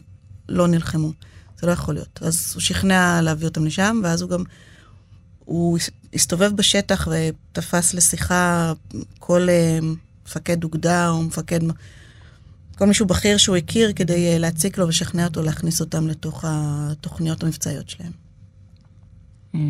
[0.49, 1.13] לא נלחמו.
[1.61, 2.19] זה לא יכול להיות.
[2.23, 4.45] אז הוא שכנע להביא אותם לשם, ואז הוא גם,
[5.47, 5.79] הוא
[6.15, 8.73] הסתובב בשטח ותפס לשיחה
[9.19, 9.79] כל אה,
[10.27, 11.61] מפקד אוגדה או מפקד,
[12.79, 17.43] כל מישהו בכיר שהוא הכיר כדי אה, להציק לו ולשכנע אותו להכניס אותם לתוך התוכניות
[17.43, 18.13] המבצעיות שלהם.
[19.55, 19.61] אה,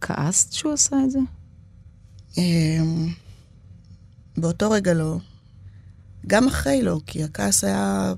[0.00, 1.18] כעסת שהוא עשה את זה?
[4.36, 5.18] באותו רגע לא.
[6.26, 8.14] גם אחרי לא, כי הכעס היה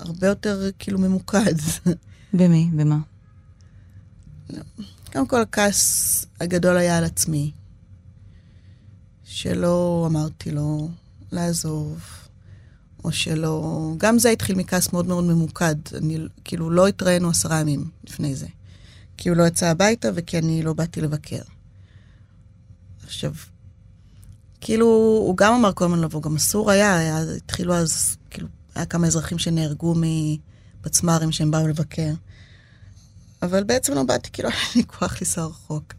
[0.00, 1.54] הרבה יותר כאילו ממוקד.
[2.34, 2.70] במי?
[2.72, 2.98] במה?
[5.12, 7.52] קודם כל, הכעס הגדול היה על עצמי,
[9.24, 10.90] שלא אמרתי לו
[11.32, 12.00] לעזוב,
[13.04, 13.92] או שלא...
[13.96, 15.74] גם זה התחיל מכעס מאוד מאוד ממוקד.
[15.94, 18.46] אני, כאילו, לא התראינו עשרה ימים לפני זה.
[19.16, 21.42] כי הוא לא יצא הביתה וכי אני לא באתי לבקר.
[23.04, 23.32] עכשיו,
[24.60, 24.86] כאילו,
[25.26, 29.06] הוא גם אמר כל הזמן לבוא, גם אסור היה, היה, התחילו אז, כאילו, היה כמה
[29.06, 32.12] אזרחים שנהרגו מפצמ"רים שהם באו לבקר.
[33.42, 35.94] אבל בעצם לא באתי, כאילו, אין לי כוח לנסוע רחוק.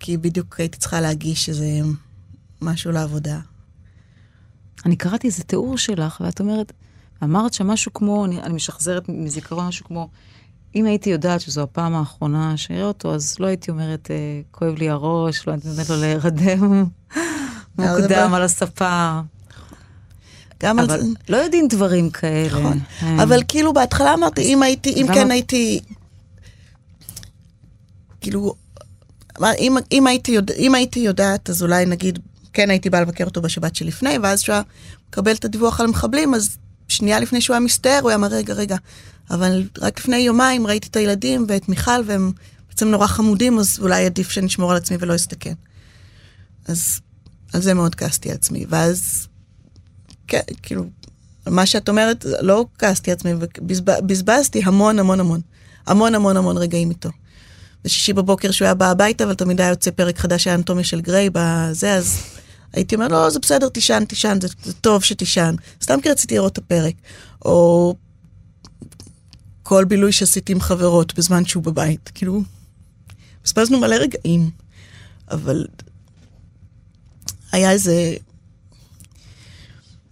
[0.00, 1.66] כי בדיוק הייתי צריכה להגיש איזה
[2.60, 3.40] משהו לעבודה.
[4.86, 6.72] אני קראתי איזה תיאור שלך, ואת אומרת,
[7.22, 10.08] אמרת שם משהו כמו, אני, אני משחזרת מזיכרון משהו כמו,
[10.74, 14.16] אם הייתי יודעת שזו הפעם האחרונה שאראה אותו, אז לא הייתי אומרת, אה,
[14.50, 16.84] כואב לי הראש, לא הייתי נותנת לו להירדם
[17.78, 19.20] מוקדם על הספה.
[20.62, 21.00] גם אבל על...
[21.28, 22.60] לא יודעים דברים כאלה.
[22.60, 22.78] נכון.
[23.02, 23.22] אה.
[23.22, 25.80] אבל כאילו בהתחלה אמרתי, אם הייתי, אם כן הייתי
[28.28, 28.54] כאילו,
[29.58, 32.18] אם, אם, הייתי יודע, אם הייתי יודעת, אז אולי נגיד,
[32.52, 34.56] כן הייתי באה לבקר אותו בשבת שלפני, ואז כשהוא
[35.08, 36.56] מקבל את הדיווח על המחבלים, אז
[36.88, 38.76] שנייה לפני שהוא היה מסתער, הוא היה אומר, רגע, רגע,
[39.30, 42.32] אבל רק לפני יומיים ראיתי את הילדים ואת מיכל, והם
[42.68, 45.54] בעצם נורא חמודים, אז אולי עדיף שנשמור על עצמי ולא אסתכן.
[46.66, 47.00] אז
[47.52, 49.28] על זה מאוד כעסתי על עצמי, ואז,
[50.26, 50.84] כן, כאילו,
[51.46, 55.40] מה שאת אומרת, לא כעסתי על עצמי, ובזבזתי המון המון המון,
[55.86, 57.10] המון המון המון רגעים איתו.
[57.88, 61.00] בשישי בבוקר שהוא היה בא הביתה, אבל תמיד היה יוצא פרק חדש של האנטומיה של
[61.00, 62.20] גריי בזה, אז
[62.72, 65.54] הייתי אומר, לא, זה בסדר, תישן, תישן, זה, זה טוב שתישן.
[65.82, 66.94] סתם כי רציתי לראות את הפרק.
[67.44, 67.94] או
[69.62, 72.10] כל בילוי שעשיתי עם חברות בזמן שהוא בבית.
[72.14, 72.42] כאילו,
[73.44, 74.50] בזבזנו מלא רגעים,
[75.30, 75.66] אבל
[77.52, 78.16] היה איזה...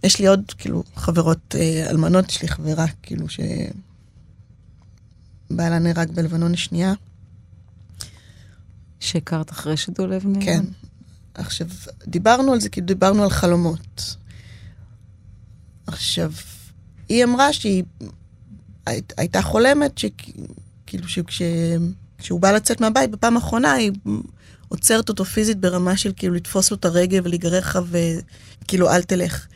[0.03, 3.39] יש לי עוד, כאילו, חברות אה, אלמנות, יש לי חברה, כאילו, ש...
[5.49, 6.93] בעלה נהרג בלבנון השנייה.
[8.99, 10.45] שהכרת אחרי שדולב נהרג?
[10.45, 10.63] כן.
[11.33, 11.67] עכשיו,
[12.07, 14.15] דיברנו על זה, כאילו דיברנו על חלומות.
[15.87, 16.31] עכשיו,
[17.09, 17.83] היא אמרה שהיא
[18.85, 23.91] היית, הייתה חולמת שכאילו שכשהוא בא לצאת מהבית בפעם האחרונה, היא
[24.67, 29.47] עוצרת אותו פיזית ברמה של כאילו לתפוס לו את הרגל ולהיגרר לך וכאילו אל תלך.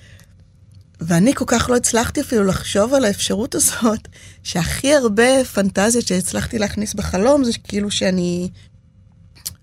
[1.02, 4.08] ואני כל כך לא הצלחתי אפילו לחשוב על האפשרות הזאת,
[4.44, 8.50] שהכי הרבה פנטזיות שהצלחתי להכניס בחלום זה כאילו שאני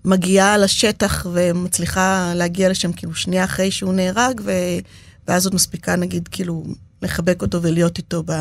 [0.05, 4.51] מגיעה לשטח ומצליחה להגיע לשם כאילו שנייה אחרי שהוא נהרג, ו...
[5.27, 6.63] ואז עוד מספיקה נגיד כאילו
[7.01, 8.31] לחבק אותו ולהיות איתו ב...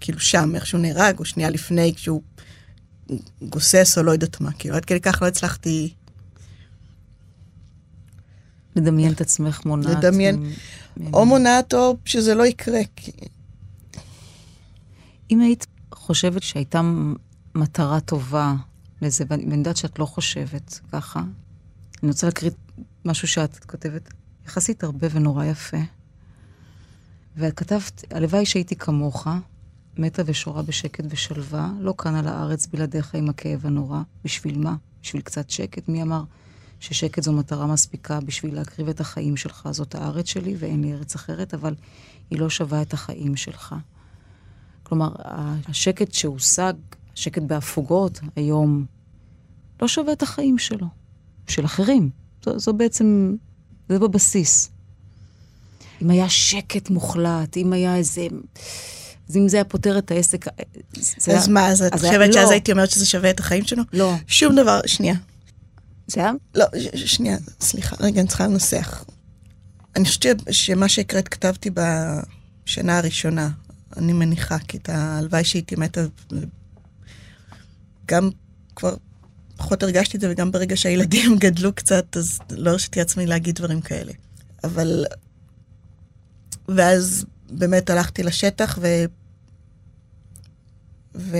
[0.00, 2.22] כאילו שם, איך שהוא נהרג, או שנייה לפני כשהוא
[3.42, 5.94] גוסס או לא יודעת מה, כאילו עד כדי כך לא הצלחתי...
[8.76, 10.04] לדמיין את עצמך מונעת.
[10.04, 10.52] לדמיין,
[11.12, 12.80] או מונעת או שזה לא יקרה.
[12.96, 13.12] כי...
[15.30, 16.80] אם היית חושבת שהייתה
[17.54, 18.54] מטרה טובה
[19.02, 21.20] לזה, ואני יודעת שאת לא חושבת ככה,
[22.02, 22.50] אני רוצה להקריא
[23.04, 24.08] משהו שאת כותבת
[24.46, 25.76] יחסית הרבה ונורא יפה.
[27.36, 29.26] ואת כתבת, הלוואי שהייתי כמוך,
[29.98, 34.00] מתה ושורה בשקט ושלווה, לא כאן על הארץ בלעדיך עם הכאב הנורא.
[34.24, 34.76] בשביל מה?
[35.02, 35.88] בשביל קצת שקט?
[35.88, 36.22] מי אמר
[36.80, 39.68] ששקט זו מטרה מספיקה בשביל להקריב את החיים שלך?
[39.70, 41.74] זאת הארץ שלי ואין לי ארץ אחרת, אבל
[42.30, 43.74] היא לא שווה את החיים שלך.
[44.82, 45.12] כלומר,
[45.68, 46.72] השקט שהושג,
[47.14, 48.84] השקט בהפוגות היום,
[49.82, 50.86] לא שווה את החיים שלו,
[51.48, 52.10] של אחרים.
[52.44, 53.36] זו, זו בעצם,
[53.88, 54.70] זה בבסיס.
[56.02, 58.26] אם היה שקט מוחלט, אם היה איזה...
[59.28, 60.46] אז אם זה היה פותר את העסק...
[61.34, 62.52] אז מה, אז את חושבת שאז לא.
[62.52, 63.82] הייתי אומרת שזה שווה את החיים שלו?
[63.92, 64.14] לא.
[64.26, 65.14] שום דבר, שנייה.
[66.06, 66.32] זה היה?
[66.54, 69.04] לא, שנייה, סליחה, רגע, אני צריכה לנסח.
[69.96, 73.50] אני חושבת שמה שהקראת כתבתי בשנה הראשונה,
[73.96, 76.00] אני מניחה, כי את הלוואי שהייתי מתה,
[78.06, 78.30] גם
[78.76, 78.96] כבר
[79.56, 83.80] פחות הרגשתי את זה, וגם ברגע שהילדים גדלו קצת, אז לא הרשיתי עצמי להגיד דברים
[83.80, 84.12] כאלה.
[84.64, 85.04] אבל...
[86.68, 89.04] ואז באמת הלכתי לשטח ו...
[91.14, 91.36] ו...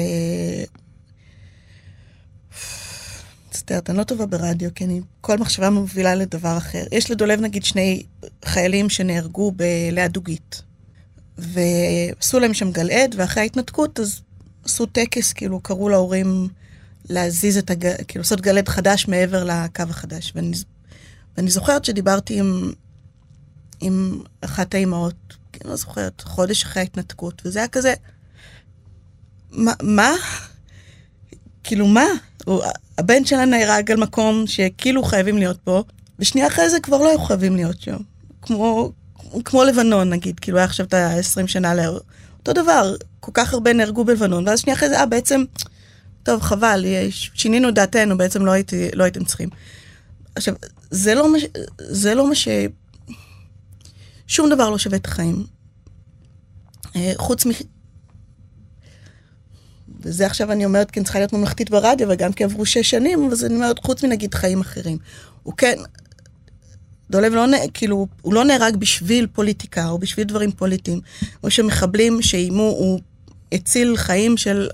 [3.48, 6.84] מצטערת, אני לא טובה ברדיו, כי אני, כל מחשבה מובילה לדבר אחר.
[6.92, 8.02] יש לדולב נגיד שני
[8.44, 9.62] חיילים שנהרגו ב...
[9.92, 10.62] ליד דוגית,
[11.38, 14.20] ועשו להם שם גלעד, ואחרי ההתנתקות אז
[14.64, 16.48] עשו טקס, כאילו קראו להורים
[17.08, 17.86] להזיז את הג...
[18.08, 20.32] כאילו לעשות גלעד חדש מעבר לקו החדש.
[20.34, 20.56] ואני,
[21.36, 22.72] ואני זוכרת שדיברתי עם,
[23.80, 27.94] עם אחת האימהות אני לא זוכרת, חודש אחרי ההתנתקות, וזה היה כזה,
[29.50, 29.72] מה?
[29.82, 30.12] מה?
[31.64, 32.06] כאילו, מה?
[32.44, 32.62] הוא,
[32.98, 35.82] הבן שלה נהרג על מקום שכאילו חייבים להיות פה,
[36.18, 37.96] ושנייה אחרי זה כבר לא היו חייבים להיות שם.
[38.42, 38.92] כמו,
[39.44, 41.80] כמו לבנון, נגיד, כאילו היה עכשיו את ה-20 שנה ל...
[42.48, 45.44] אותו דבר, כל כך הרבה נהרגו בלבנון, ואז שנייה אחרי זה, אה, בעצם,
[46.22, 49.48] טוב, חבל, שינינו את דעתנו, בעצם לא, הייתי, לא הייתם צריכים.
[50.36, 50.54] עכשיו,
[50.90, 51.38] זה לא מה,
[51.78, 52.48] זה לא מה ש...
[54.26, 55.46] שום דבר לא שווה את החיים.
[56.96, 57.50] אה, חוץ מ...
[60.00, 63.28] וזה עכשיו אני אומרת, כי אני צריכה להיות ממלכתית ברדיו, וגם כי עברו שש שנים,
[63.32, 64.98] אז אני אומרת, חוץ מנגיד חיים אחרים.
[65.42, 65.78] הוא כן,
[67.10, 71.00] דולב לא, כאילו, הוא לא נהרג בשביל פוליטיקה, או בשביל דברים פוליטיים.
[71.42, 73.00] או שמחבלים שאיימו, הוא
[73.52, 74.68] הציל חיים של,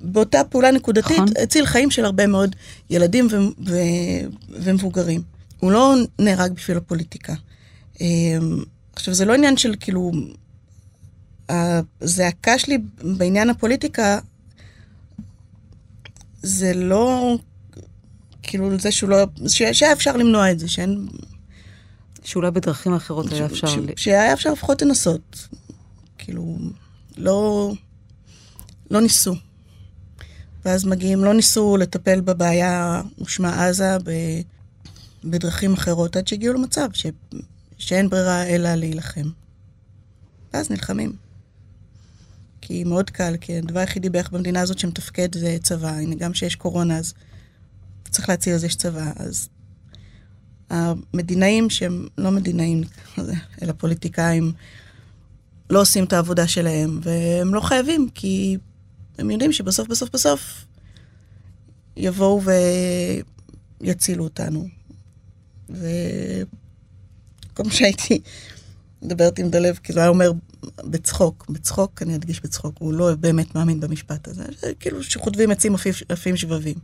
[0.00, 1.28] באותה פעולה נקודתית, נכון.
[1.42, 2.56] הציל חיים של הרבה מאוד
[2.90, 5.22] ילדים ו- ו- ומבוגרים.
[5.60, 7.34] הוא לא נהרג בשביל הפוליטיקה.
[8.00, 8.62] אמ,
[8.92, 10.12] עכשיו, זה לא עניין של כאילו
[11.48, 14.18] הזעקה שלי בעניין הפוליטיקה,
[16.42, 17.36] זה לא,
[18.42, 21.06] כאילו, זה שהוא לא, שהיה אפשר למנוע את זה, שאין...
[22.24, 23.66] שאולי בדרכים אחרות ש, היה אפשר...
[23.66, 25.48] ש, שהיה אפשר לפחות לנסות.
[26.18, 26.56] כאילו,
[27.16, 27.72] לא,
[28.90, 29.34] לא ניסו.
[30.64, 34.10] ואז מגיעים, לא ניסו לטפל בבעיה ושמה עזה ב,
[35.24, 37.06] בדרכים אחרות, עד שהגיעו למצב ש,
[37.78, 39.30] שאין ברירה אלא להילחם.
[40.52, 41.16] ואז נלחמים.
[42.60, 45.88] כי מאוד קל, כי הדבר היחידי בערך במדינה הזאת שמתפקד זה צבא.
[45.88, 47.14] הנה, גם כשיש קורונה, אז
[48.10, 49.12] צריך להציל אז יש צבא.
[49.16, 49.48] אז
[50.72, 52.82] המדינאים שהם לא מדינאים,
[53.62, 54.52] אלא פוליטיקאים,
[55.70, 58.56] לא עושים את העבודה שלהם, והם לא חייבים, כי
[59.18, 60.64] הם יודעים שבסוף, בסוף, בסוף
[61.96, 62.42] יבואו
[63.80, 64.68] ויצילו אותנו.
[65.68, 68.20] וכל שהייתי
[69.02, 70.32] מדברת עם דלב, כאילו היה אומר
[70.84, 75.74] בצחוק, בצחוק, אני אדגיש בצחוק, הוא לא באמת מאמין במשפט הזה, זה כאילו שחוטבים עצים
[76.08, 76.76] עפים שבבים.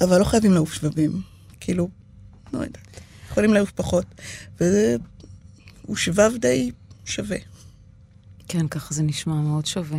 [0.00, 1.22] אבל לא חייבים לעוף שבבים,
[1.60, 1.88] כאילו,
[2.52, 4.06] לא יודעת, יכולים לעוף פחות,
[4.60, 6.70] והוא שבב די
[7.04, 7.36] שווה.
[8.48, 9.98] כן, ככה זה נשמע מאוד שווה.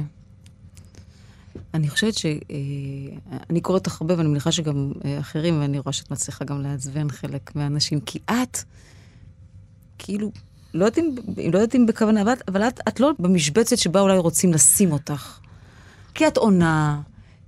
[1.73, 2.25] אני חושבת ש...
[2.25, 6.61] אה, אני קוראת לך הרבה, ואני מניחה שגם אה, אחרים, ואני רואה שאת מצליחה גם
[6.61, 8.57] לעצבן חלק מהאנשים, כי את,
[9.97, 10.31] כאילו,
[10.73, 14.17] לא יודעת אם, לא יודעת אם בכוונה, אבל, אבל את, את לא במשבצת שבה אולי
[14.17, 15.39] רוצים לשים אותך.
[16.13, 17.01] כי את עונה,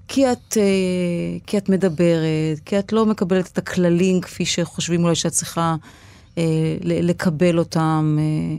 [0.08, 5.16] כי את, אה, כי את מדברת, כי את לא מקבלת את הכללים כפי שחושבים אולי
[5.16, 5.76] שאת צריכה
[6.38, 8.58] אה, לקבל אותם, אה,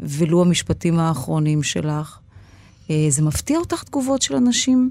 [0.00, 2.18] ולו המשפטים האחרונים שלך.
[3.08, 4.90] זה מפתיע אותך תגובות של אנשים?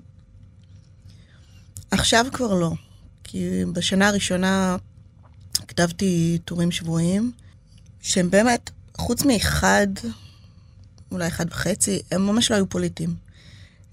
[1.91, 2.71] עכשיו כבר לא.
[3.23, 4.75] כי בשנה הראשונה
[5.67, 7.31] כתבתי טורים שבועיים,
[8.01, 9.87] שהם באמת, חוץ מאחד,
[11.11, 13.15] אולי אחד וחצי, הם ממש לא היו פוליטיים.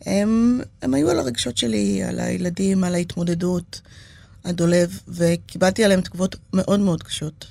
[0.07, 3.81] הם, הם היו על הרגשות שלי, על הילדים, על ההתמודדות,
[4.45, 7.47] הדולב, וקיבלתי עליהם תגובות מאוד מאוד קשות.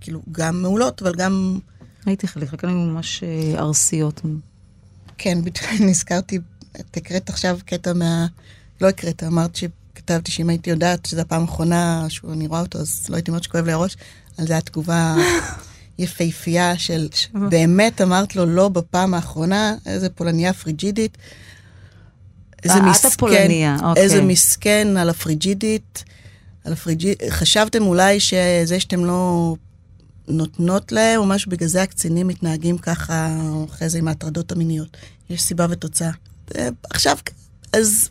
[0.00, 1.58] כאילו, גם מעולות, אבל גם...
[2.06, 4.20] הייתי חלק, חלקן היו ממש אה, ארסיות.
[5.18, 5.38] כן,
[5.80, 6.38] נזכרתי,
[6.80, 8.26] את הקראת עכשיו קטע מה...
[8.80, 13.16] לא הקראת, אמרת שכתבתי שאם הייתי יודעת שזו הפעם האחרונה שאני רואה אותו, אז לא
[13.16, 13.96] הייתי אומרת שכואב לי הראש.
[14.38, 15.14] על זה התגובה
[15.98, 21.18] יפהפייה של באמת אמרת לו לא בפעם האחרונה, איזה פולניה פריג'ידית.
[22.64, 24.02] איזה מסכן, הפולניה, אוקיי.
[24.02, 26.04] איזה מסכן על הפריג'ידית.
[26.64, 27.22] על הפריג'ידית.
[27.30, 29.54] חשבתם אולי שזה שאתם לא
[30.28, 33.36] נותנות להם, או משהו, בגלל זה הקצינים מתנהגים ככה,
[33.70, 34.96] אחרי זה עם ההטרדות המיניות.
[35.30, 36.10] יש סיבה ותוצאה.
[36.56, 37.16] אה, עכשיו,
[37.72, 38.08] אז...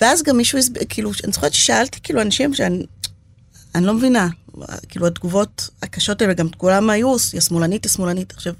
[0.00, 2.86] ואז גם מישהו, כאילו, אני זוכרת ששאלתי, כאילו, אנשים שאני
[3.74, 4.28] אני לא מבינה,
[4.88, 8.32] כאילו, התגובות הקשות האלה, גם כולם היו, יא שמאלנית, יא שמאלנית.
[8.32, 8.54] עכשיו,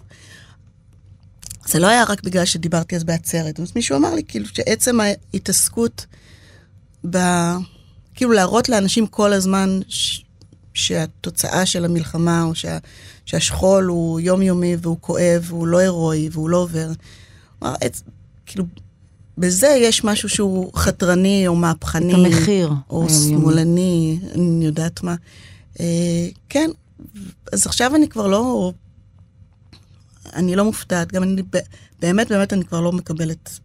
[1.66, 3.60] זה לא היה רק בגלל שדיברתי אז בעצרת.
[3.60, 6.06] אז מישהו אמר לי, כאילו, שעצם ההתעסקות
[7.10, 7.18] ב...
[8.14, 10.24] כאילו, להראות לאנשים כל הזמן ש...
[10.74, 12.78] שהתוצאה של המלחמה, או שה,
[13.26, 16.90] שהשכול הוא יומיומי והוא כואב, והוא לא הירואי, והוא לא עובר.
[18.46, 18.64] כאילו,
[19.38, 22.12] בזה יש משהו שהוא חתרני או מהפכני.
[22.12, 22.72] את המחיר.
[22.90, 25.14] או שמאלני, אני יודעת מה.
[25.80, 26.70] אה, כן,
[27.52, 28.72] אז עכשיו אני כבר לא...
[30.34, 31.42] אני לא מופתעת, גם אני
[32.00, 33.58] באמת, באמת אני כבר לא מקבלת,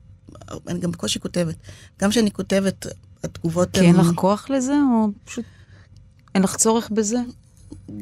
[0.67, 1.55] אני גם בקושי כותבת.
[2.01, 2.85] גם כשאני כותבת,
[3.23, 3.69] התגובות.
[3.73, 5.45] כי אין לך כוח לזה, או פשוט
[6.35, 7.17] אין לך צורך בזה?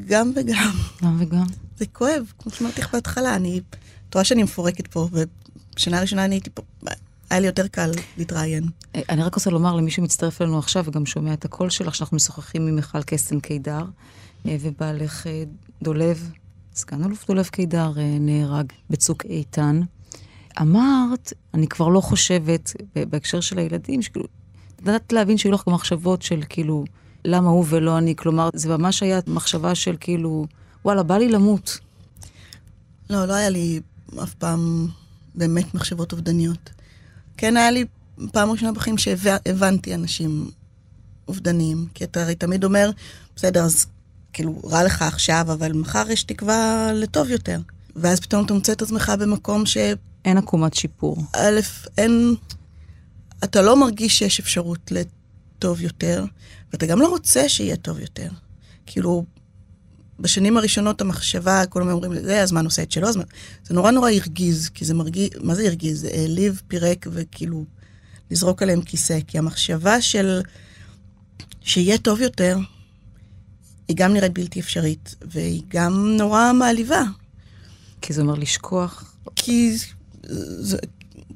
[0.06, 0.72] גם וגם.
[1.02, 1.46] גם וגם.
[1.78, 3.60] זה כואב, כמו שאמרתי לך בהתחלה, אני...
[4.08, 6.62] את רואה שאני מפורקת פה, ובשנה הראשונה אני הייתי פה,
[7.30, 8.64] היה לי יותר קל להתראיין.
[8.94, 12.16] אה, אני רק רוצה לומר למי שמצטרף אלינו עכשיו וגם שומע את הקול שלך, שאנחנו
[12.16, 13.84] משוחחים עם מיכל קסטן קידר,
[14.46, 15.42] אה, ובעלך אה,
[15.82, 16.30] דולב,
[16.78, 19.80] סגן אלוף דולב קידר, נהרג בצוק איתן.
[20.60, 24.26] אמרת, אני כבר לא חושבת, בהקשר של הילדים, שכאילו,
[24.82, 26.84] לדעת להבין שהיו לך גם מחשבות של כאילו,
[27.24, 28.16] למה הוא ולא אני?
[28.16, 30.46] כלומר, זה ממש היה מחשבה של כאילו,
[30.84, 31.78] וואלה, בא לי למות.
[33.10, 33.80] לא, לא היה לי
[34.22, 34.86] אף פעם
[35.34, 36.70] באמת מחשבות אובדניות.
[37.36, 37.84] כן היה לי
[38.32, 40.50] פעם ראשונה בחיים שהבנתי אנשים
[41.28, 42.90] אובדניים, כי אתה הרי תמיד אומר,
[43.36, 43.86] בסדר, אז
[44.32, 47.60] כאילו, רע לך עכשיו, אבל מחר יש תקווה לטוב יותר.
[47.96, 49.76] ואז פתאום אתה מוצא את עצמך במקום ש...
[50.24, 51.16] אין עקומת שיפור.
[51.36, 51.60] א',
[51.98, 52.34] אין...
[53.44, 56.24] אתה לא מרגיש שיש אפשרות לטוב יותר,
[56.72, 58.28] ואתה גם לא רוצה שיהיה טוב יותר.
[58.86, 59.24] כאילו,
[60.20, 63.24] בשנים הראשונות המחשבה, כולם אומרים, זה הזמן עושה את שלו, הזמן...
[63.64, 66.00] זה נורא נורא הרגיז, כי זה מרגיז, מה זה הרגיז?
[66.00, 67.64] זה העליב, פירק וכאילו
[68.30, 69.18] לזרוק עליהם כיסא.
[69.26, 70.40] כי המחשבה של
[71.60, 72.58] שיהיה טוב יותר,
[73.88, 77.02] היא גם נראית בלתי אפשרית, והיא גם נורא מעליבה.
[78.00, 79.14] כי זה אומר לשכוח?
[79.36, 79.76] כי
[80.58, 80.78] זה,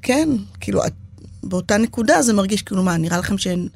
[0.02, 0.28] כן,
[0.60, 0.80] כאילו,
[1.42, 3.68] באותה נקודה זה מרגיש כאילו, מה, נראה לכם שאין...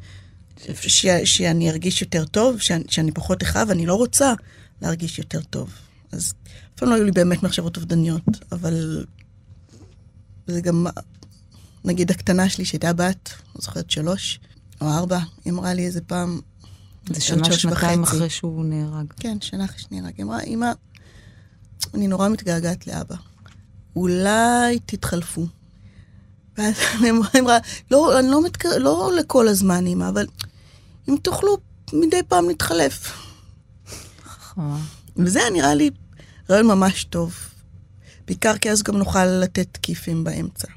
[0.74, 4.34] ש, שאני ארגיש יותר טוב, שאני, שאני פחות אכאב, אני לא רוצה
[4.82, 5.70] להרגיש יותר טוב.
[6.12, 6.32] אז
[6.74, 9.04] אף פעם לא היו לי באמת מחשבות אובדניות, אבל
[10.46, 10.86] זה גם,
[11.84, 14.40] נגיד הקטנה שלי שהייתה בת, לא זוכרת שלוש
[14.80, 16.40] או ארבע, היא אמרה לי איזה פעם,
[17.12, 19.06] זה שנה, שנתיים אחרי שהוא נהרג.
[19.20, 20.12] כן, שנה אחרי שנהרג.
[20.16, 20.72] היא אמרה, אמא,
[21.94, 23.16] אני נורא מתגעגעת לאבא.
[23.96, 25.46] אולי תתחלפו.
[26.58, 27.58] ואז היא אמרה,
[27.90, 28.64] לא, אני לא, מתק...
[28.64, 30.26] לא לכל הזמן, אמא, אבל
[31.08, 31.56] אם תוכלו
[31.92, 33.12] מדי פעם להתחלף.
[35.16, 35.90] וזה נראה לי
[36.50, 37.34] רעיון ממש טוב.
[38.26, 40.68] בעיקר כי אז גם נוכל לתת כיפים באמצע.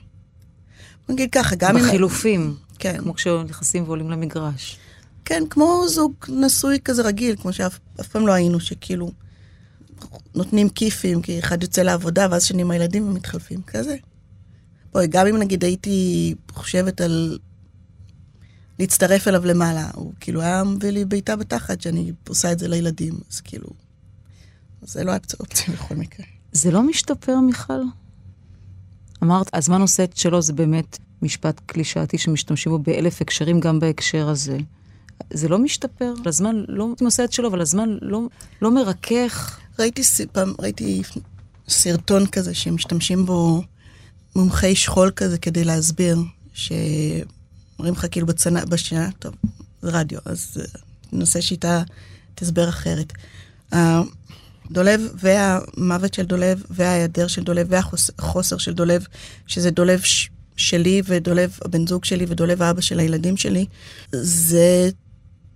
[1.10, 1.84] נגיד ככה, גם אם...
[1.84, 2.56] בחילופים.
[2.80, 2.98] כן.
[2.98, 4.78] כמו כשנכנסים ועולים למגרש.
[5.30, 7.80] כן, כמו זוג נשוי כזה רגיל, כמו שאף
[8.12, 9.12] פעם לא היינו, שכאילו
[10.36, 13.96] נותנים כיפים, כי אחד יוצא לעבודה, ואז שני עם הילדים ומתחלפים, כזה.
[14.94, 17.40] בואי, גם אם נגיד הייתי חושבת על
[18.80, 23.14] להצטרף אליו למעלה, הוא כאילו היה מביא לי בעיטה בתחת שאני עושה את זה לילדים,
[23.32, 23.70] אז כאילו,
[24.82, 26.26] זה לא היה אופציה בכל מקרה.
[26.52, 27.82] זה לא משתפר, מיכל?
[29.24, 34.30] אמרת, הזמן עושה את שלו, זה באמת משפט קלישאתי שמשתמשים בו באלף הקשרים, גם בהקשר
[34.30, 34.58] הזה.
[35.34, 38.22] זה לא משתפר, הזמן לא עושה את שלו, אבל הזמן לא,
[38.62, 39.60] לא מרכך.
[39.80, 40.02] ראיתי
[40.32, 41.02] פעם, ראיתי
[41.70, 43.64] סרטון כזה שמשתמשים בו
[44.36, 46.18] מומחי שכול כזה כדי להסביר,
[46.54, 49.34] שאומרים לך כאילו בצנע, בשנה, טוב,
[49.82, 50.58] זה רדיו, אז
[51.12, 51.84] ננסה שיטה,
[52.36, 53.14] תסבר אחרת.
[54.72, 59.06] דולב והמוות של דולב וההיעדר של דולב והחוסר של דולב,
[59.48, 60.30] שזה דולב ש...
[60.60, 63.66] שלי ודולב הבן זוג שלי ודולב האבא של הילדים שלי,
[64.12, 64.90] זה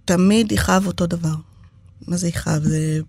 [0.06, 1.36] תמיד יכאב אותו דבר.
[2.08, 2.63] מה זה יכאב?
[2.63, 3.00] זה,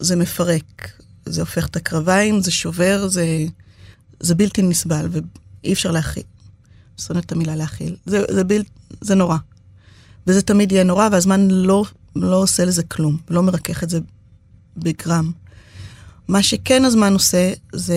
[0.00, 0.92] זה מפרק,
[1.26, 3.44] זה הופך את הקרביים, זה שובר, זה,
[4.20, 6.22] זה בלתי נסבל ואי אפשר להכיל.
[6.98, 7.96] שונאת את המילה להכיל.
[8.06, 8.62] זה, זה, בל,
[9.00, 9.36] זה נורא.
[10.26, 11.84] וזה תמיד יהיה נורא, והזמן לא,
[12.16, 14.00] לא עושה לזה כלום, לא מרכך את זה
[14.76, 15.32] בגרם.
[16.28, 17.96] מה שכן הזמן עושה, זה,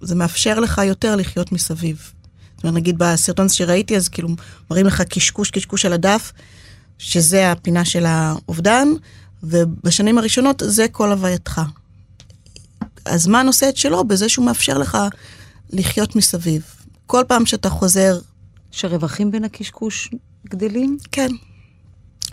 [0.00, 2.12] זה מאפשר לך יותר לחיות מסביב.
[2.56, 4.28] זאת אומרת, נגיד בסרטון שראיתי, אז כאילו
[4.70, 6.32] מראים לך קשקוש קשקוש על הדף,
[7.00, 8.88] שזה הפינה של האובדן,
[9.42, 11.60] ובשנים הראשונות זה כל הווייתך.
[13.06, 14.98] הזמן עושה את שלו בזה שהוא מאפשר לך
[15.70, 16.62] לחיות מסביב.
[17.06, 18.18] כל פעם שאתה חוזר...
[18.70, 20.10] שהרווחים בין הקשקוש
[20.48, 20.98] גדלים?
[21.12, 21.28] כן.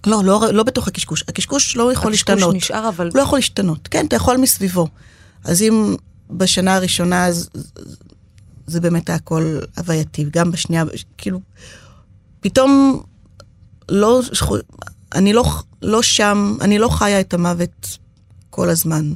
[0.05, 1.23] לא, לא, לא בתוך הקשקוש.
[1.27, 2.55] הקשקוש לא יכול הקשקוש להשתנות.
[2.55, 3.09] הקשקוש נשאר, אבל...
[3.13, 3.87] לא יכול להשתנות.
[3.87, 4.87] כן, אתה יכול מסביבו.
[5.43, 5.95] אז אם
[6.29, 7.49] בשנה הראשונה, אז
[8.67, 10.25] זה באמת היה הכל הווייתי.
[10.31, 10.83] גם בשנייה,
[11.17, 11.39] כאילו,
[12.39, 13.01] פתאום
[13.89, 14.21] לא,
[15.15, 15.43] אני לא,
[15.81, 17.97] לא שם, אני לא חיה את המוות
[18.49, 19.13] כל הזמן.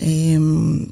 [0.00, 0.84] אמ,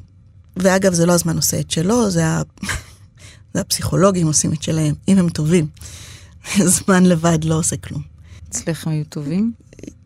[0.57, 2.43] ואגב, זה לא הזמן עושה את שלו, זה, ה...
[3.55, 5.67] זה הפסיכולוגים עושים את שלהם, אם הם טובים.
[6.65, 8.03] זמן לבד לא עושה כלום.
[8.49, 9.53] אצלך היו טובים?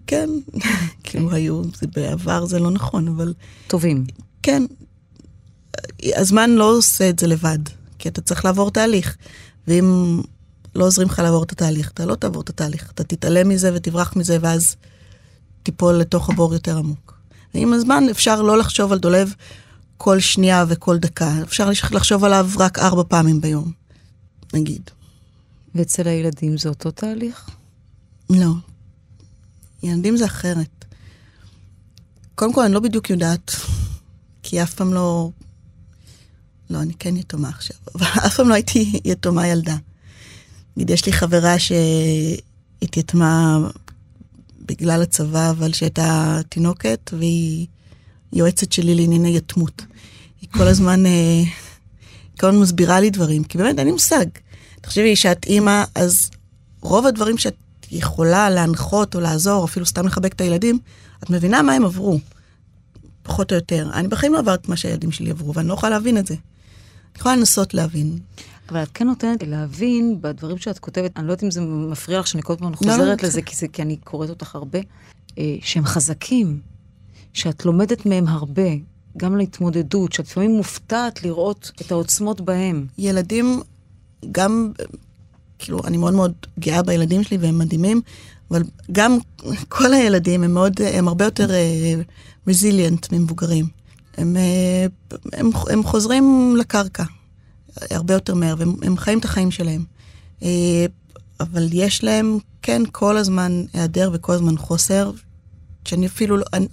[0.07, 0.31] כן,
[1.05, 3.35] כאילו היו, זה בעבר זה לא נכון, אבל...
[3.67, 4.05] טובים.
[4.43, 4.63] כן.
[6.03, 7.59] הזמן לא עושה את זה לבד,
[7.99, 9.17] כי אתה צריך לעבור תהליך.
[9.69, 10.21] ואם
[10.75, 12.91] לא עוזרים לך לעבור את התהליך, אתה לא תעבור את התהליך.
[12.91, 14.77] אתה תתעלם מזה ותברח מזה, ואז
[15.63, 17.15] תיפול לתוך הבור יותר עמוק.
[17.55, 19.35] ועם הזמן אפשר לא לחשוב על דולב
[19.97, 23.73] כל שנייה וכל דקה, אפשר לחשוב עליו רק ארבע פעמים ביום,
[24.55, 24.91] נגיד.
[25.75, 27.51] ואצל הילדים זה אותו תהליך?
[28.31, 28.53] לא.
[29.83, 30.85] ילדים זה אחרת.
[32.35, 33.57] קודם כל, אני לא בדיוק יודעת,
[34.43, 35.31] כי אף פעם לא...
[36.71, 39.77] לא, אני כן יתומה עכשיו, אבל אף פעם לא הייתי יתומה ילדה.
[40.77, 41.55] נגיד, יש לי חברה
[42.79, 43.59] שהתייתמה
[44.67, 47.67] בגלל הצבא, אבל שהייתה תינוקת, והיא
[48.33, 49.83] יועצת שלי לענייני יתמות.
[50.41, 51.43] היא כל הזמן, אה,
[52.41, 54.27] כל הזמן מסבירה לי דברים, כי באמת אין לי מושג.
[54.81, 56.31] תחשבי שאת אימא, אז
[56.81, 57.57] רוב הדברים שאת
[57.91, 60.79] יכולה להנחות או לעזור, אפילו סתם לחבק את הילדים,
[61.23, 62.19] את מבינה מה הם עברו,
[63.23, 63.91] פחות או יותר.
[63.93, 66.35] אני בחיים לא עברת מה שהילדים שלי עברו, ואני לא יכולה להבין את זה.
[66.35, 68.19] אני יכולה לנסות להבין.
[68.68, 72.27] אבל את כן נותנת להבין בדברים שאת כותבת, אני לא יודעת אם זה מפריע לך
[72.27, 74.79] שאני כל חוזרת לא, לא, לזה, כי, זה, כי אני קוראת אותך הרבה,
[75.38, 76.61] אה, שהם חזקים,
[77.33, 78.70] שאת לומדת מהם הרבה,
[79.16, 82.87] גם להתמודדות, שאת לפעמים מופתעת לראות את העוצמות בהם.
[82.98, 83.61] ילדים,
[84.33, 84.72] גם,
[85.59, 88.00] כאילו, אני מאוד מאוד גאה בילדים שלי והם מדהימים,
[88.50, 89.18] אבל גם
[89.68, 91.48] כל הילדים הם מאוד, הם הרבה יותר
[92.46, 93.66] רזיליאנט uh, ממבוגרים.
[94.16, 97.05] הם, uh, הם, הם חוזרים לקרקע.
[97.91, 99.85] הרבה יותר מהר, והם חיים את החיים שלהם.
[100.43, 100.87] אה,
[101.41, 105.11] אבל יש להם, כן, כל הזמן היעדר וכל הזמן חוסר,
[105.85, 106.45] שאני אפילו לא...
[106.53, 106.67] אני,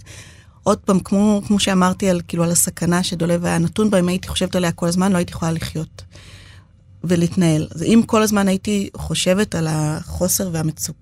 [0.62, 4.28] עוד פעם, כמו, כמו שאמרתי על, כאילו, על הסכנה שדולב היה נתון בה, אם הייתי
[4.28, 6.02] חושבת עליה כל הזמן, לא הייתי יכולה לחיות
[7.04, 7.68] ולהתנהל.
[7.74, 10.98] אז אם כל הזמן הייתי חושבת על החוסר והמצוקה,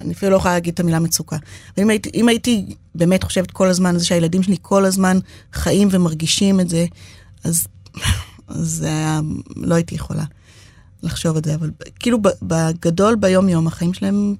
[0.00, 1.36] אני אפילו לא יכולה להגיד את המילה מצוקה.
[1.76, 5.18] ואם הייתי, אם הייתי באמת חושבת כל הזמן זה שהילדים שלי כל הזמן
[5.52, 6.86] חיים ומרגישים את זה,
[7.44, 7.66] אז
[8.52, 9.20] אז היה,
[9.56, 10.24] לא הייתי יכולה
[11.02, 14.34] לחשוב על זה, אבל כאילו בגדול ביום-יום החיים שלהם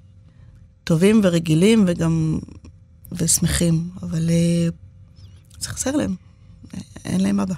[0.85, 2.39] טובים ורגילים וגם,
[3.13, 4.69] ושמחים, אבל אה,
[5.61, 6.15] זה חסר להם,
[7.05, 7.55] אין להם אבא.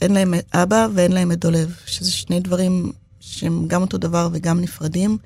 [0.00, 4.60] אין להם אבא ואין להם את דולב, שזה שני דברים שהם גם אותו דבר וגם
[4.60, 5.18] נפרדים.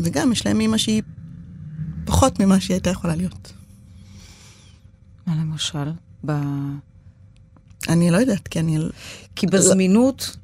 [0.00, 1.02] וגם יש להם אימא שהיא
[2.04, 3.52] פחות ממה שהיא הייתה יכולה להיות.
[5.26, 5.92] מה למשל?
[6.26, 6.32] ב...
[7.92, 8.78] אני לא יודעת, כי אני...
[9.36, 10.36] כי בזמינות,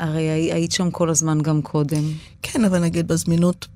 [0.00, 0.22] הרי
[0.52, 2.02] היית שם כל הזמן גם קודם.
[2.42, 3.68] כן, אבל נגיד בזמינות,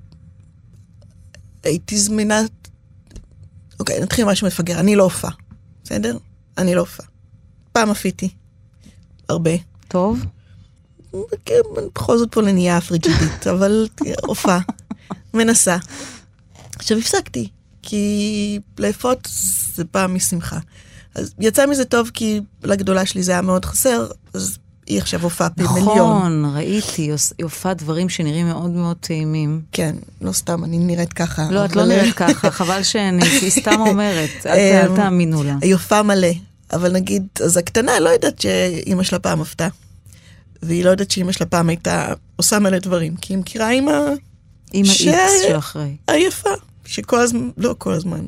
[1.63, 2.41] הייתי זמינה...
[3.79, 4.79] אוקיי, נתחיל משהו מפגר.
[4.79, 5.31] אני לא הופעה,
[5.83, 6.17] בסדר?
[6.57, 7.05] אני לא הופעה.
[7.71, 8.29] פעם עפיתי.
[9.29, 9.51] הרבה.
[9.87, 10.25] טוב.
[11.45, 13.87] כן, בכל זאת פה לנייה פריג'ידית, אבל
[14.21, 14.59] הופעה.
[15.33, 15.77] מנסה.
[16.75, 17.49] עכשיו הפסקתי,
[17.81, 19.27] כי לאפות
[19.75, 20.59] זה פעם משמחה.
[21.15, 24.57] אז יצא מזה טוב כי לגדולה שלי זה היה מאוד חסר, אז
[24.87, 25.87] היא עכשיו הופעה פי מיליון.
[26.17, 27.01] נכון, ראיתי,
[27.37, 29.61] היא הופעה דברים שנראים מאוד מאוד טעימים.
[29.71, 31.47] כן, לא סתם, אני נראית ככה.
[31.51, 35.43] לא, את לא נראית ככה, חבל שאני, היא סתם אומרת, אל ת- אל אמ, תאמינו
[35.43, 35.55] לה.
[35.61, 36.27] היא הופעה מלא,
[36.73, 39.67] אבל נגיד, אז הקטנה לא יודעת שאימא שלה פעם עפתה.
[40.63, 43.91] והיא לא יודעת שאימא שלה פעם הייתה עושה מלא דברים, כי היא מכירה אימא
[44.73, 45.95] עם ש- ה-X של אחרי.
[46.07, 46.49] עייפה,
[46.85, 48.25] שכל הזמן, לא כל הזמן,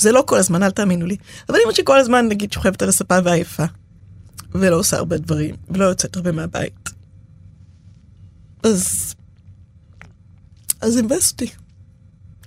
[0.00, 1.16] זה לא כל הזמן, אל תאמינו לי,
[1.48, 3.64] אבל אימא שכל הזמן, נגיד, שוכבת על הספה ועייפה,
[4.52, 6.90] ולא עושה הרבה דברים, ולא יוצאת הרבה מהבית.
[8.62, 9.14] אז...
[10.80, 11.46] אז זה.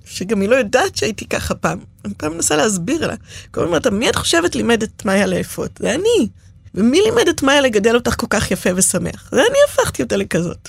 [0.04, 1.78] שגם היא לא יודעת שהייתי ככה פעם.
[2.04, 3.14] אני פעם מנסה להסביר לה.
[3.50, 5.70] כל הזמן אומרת, מי את חושבת לימד את מאיה לאפות?
[5.78, 6.28] זה אני.
[6.74, 9.28] ומי לימד את מאיה לגדל אותך כל כך יפה ושמח?
[9.32, 10.68] זה אני הפכתי אותה לכזאת.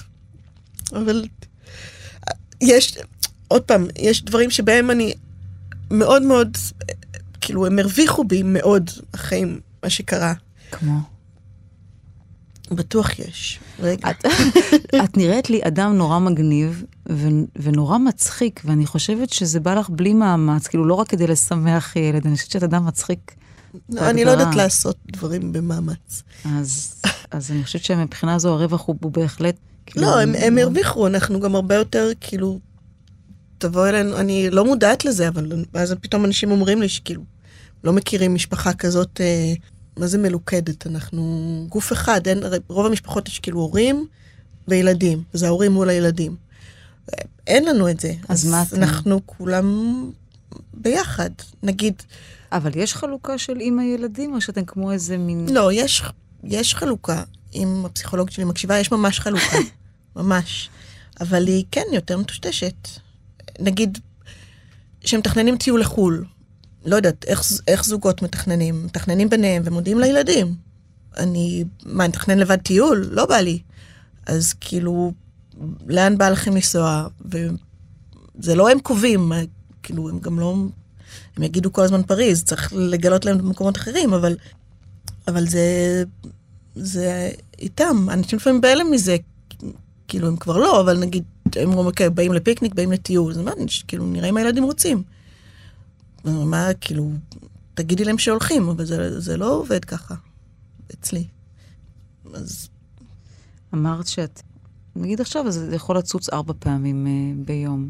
[0.91, 1.25] אבל
[2.61, 2.97] יש,
[3.47, 5.13] עוד פעם, יש דברים שבהם אני
[5.91, 6.57] מאוד מאוד,
[7.41, 10.33] כאילו, הם הרוויחו בי מאוד, החיים, מה שקרה.
[10.71, 10.99] כמו.
[12.71, 13.59] בטוח יש.
[13.79, 14.09] רגע.
[14.09, 14.25] את,
[15.03, 20.13] את נראית לי אדם נורא מגניב ו, ונורא מצחיק, ואני חושבת שזה בא לך בלי
[20.13, 23.35] מאמץ, כאילו לא רק כדי לשמח ילד, אני חושבת שאת אדם מצחיק.
[23.89, 24.55] לא, אני לא יודעת.
[24.55, 26.23] לעשות דברים במאמץ.
[26.45, 29.55] אז, אז אני חושבת שמבחינה זו הרווח הוא, הוא בהחלט...
[29.85, 32.59] כאילו, לא, הם, הם הרוויחו, אנחנו גם הרבה יותר, כאילו,
[33.65, 37.21] תבוא אלינו, אני לא מודעת לזה, אבל אז פתאום אנשים אומרים לי שכאילו,
[37.83, 39.53] לא מכירים משפחה כזאת, אה,
[39.97, 40.87] מה זה מלוכדת?
[40.87, 44.05] אנחנו גוף אחד, אין, רוב המשפחות יש כאילו הורים
[44.67, 46.35] וילדים, וזה ההורים מול הילדים.
[47.47, 48.13] אין לנו את זה.
[48.29, 48.75] אז מה אתם?
[48.75, 50.11] אנחנו כולם
[50.73, 51.29] ביחד.
[51.63, 51.93] נגיד,
[52.51, 55.47] אבל יש חלוקה של אימא ילדים, או שאתם כמו איזה מין...
[55.53, 56.03] לא, יש,
[56.43, 57.23] יש חלוקה.
[57.53, 59.57] אם הפסיכולוגית שלי מקשיבה, יש ממש חלוקה.
[60.15, 60.69] ממש.
[61.21, 63.04] אבל היא כן יותר מטושטשת.
[63.59, 63.97] נגיד,
[65.05, 66.25] שמתכננים טיול לחו"ל,
[66.85, 68.85] לא יודעת, איך, איך זוגות מתכננים?
[68.85, 70.55] מתכננים ביניהם ומודיעים לילדים.
[71.17, 73.09] אני, מה, אני מתכנן לבד טיול?
[73.11, 73.59] לא בא לי.
[74.25, 75.13] אז כאילו,
[75.87, 77.07] לאן בא לכם לנסוע?
[77.25, 79.31] וזה לא הם קובעים,
[79.83, 80.55] כאילו, הם גם לא...
[81.37, 84.35] הם יגידו כל הזמן פריז, צריך לגלות להם במקומות אחרים, אבל,
[85.27, 86.03] אבל זה,
[86.75, 88.09] זה איתם.
[88.09, 89.17] אנשים לפעמים בהלם מזה,
[90.07, 91.23] כאילו, הם כבר לא, אבל נגיד,
[91.55, 93.51] הם אומרים, אוקיי, באים לפיקניק, באים לטיול, זה מה,
[93.87, 95.03] כאילו, נראה אם הילדים רוצים.
[96.23, 97.11] מה, כאילו,
[97.73, 100.15] תגידי להם שהולכים, אבל זה, זה לא עובד ככה,
[100.93, 101.27] אצלי.
[102.33, 102.69] אז
[103.73, 104.41] אמרת שאת,
[104.95, 107.89] נגיד עכשיו, אז זה יכול לצוץ ארבע פעמים uh, ביום.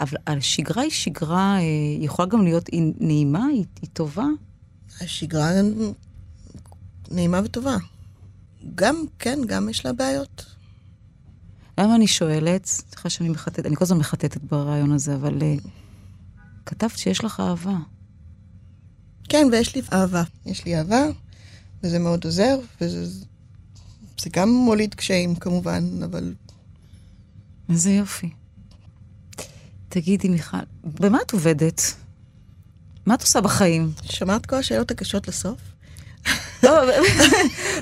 [0.00, 4.26] אבל השגרה היא שגרה, uh, יכולה גם להיות היא נעימה, היא, היא טובה.
[5.00, 5.50] השגרה
[7.10, 7.76] נעימה וטובה.
[8.74, 10.55] גם, כן, גם יש לה בעיות.
[11.78, 12.66] למה אני שואלת?
[12.66, 15.68] סליחה שאני מחטטת, אני כל הזמן מחטטת ברעיון הזה, אבל uh,
[16.66, 17.76] כתבת שיש לך אהבה.
[19.28, 20.22] כן, ויש לי אהבה.
[20.46, 21.04] יש לי אהבה,
[21.82, 23.06] וזה מאוד עוזר, וזה
[24.20, 26.34] זה גם מוליד קשיים כמובן, אבל
[27.68, 28.30] איזה יופי.
[29.88, 31.80] תגידי, מיכל, במה את עובדת?
[33.06, 33.92] מה את עושה בחיים?
[34.02, 35.60] שמעת כל השאלות הקשות לסוף?
[36.62, 36.70] לא,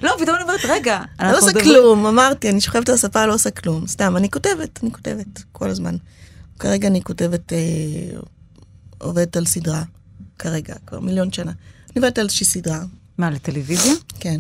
[0.03, 3.35] לא, פתאום אני אומרת, רגע, אני לא עושה כלום, אמרתי, אני שוכבת על הספה, לא
[3.35, 3.87] עושה כלום.
[3.87, 5.97] סתם, אני כותבת, אני כותבת כל הזמן.
[6.59, 7.59] כרגע אני כותבת, אה,
[8.99, 9.83] עובדת על סדרה,
[10.39, 11.51] כרגע, כבר מיליון שנה.
[11.51, 12.85] אני עובדת על איזושהי סדרה,
[13.19, 13.95] מה, לטלוויזיה?
[14.21, 14.37] כן.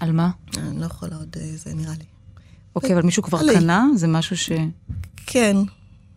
[0.00, 0.30] על מה?
[0.56, 2.04] אני לא יכולה עוד, אה, זה נראה לי.
[2.76, 3.38] אוקיי, אבל מישהו כבר.
[3.54, 3.86] קנה?
[3.96, 4.50] זה משהו ש...
[5.26, 5.56] כן,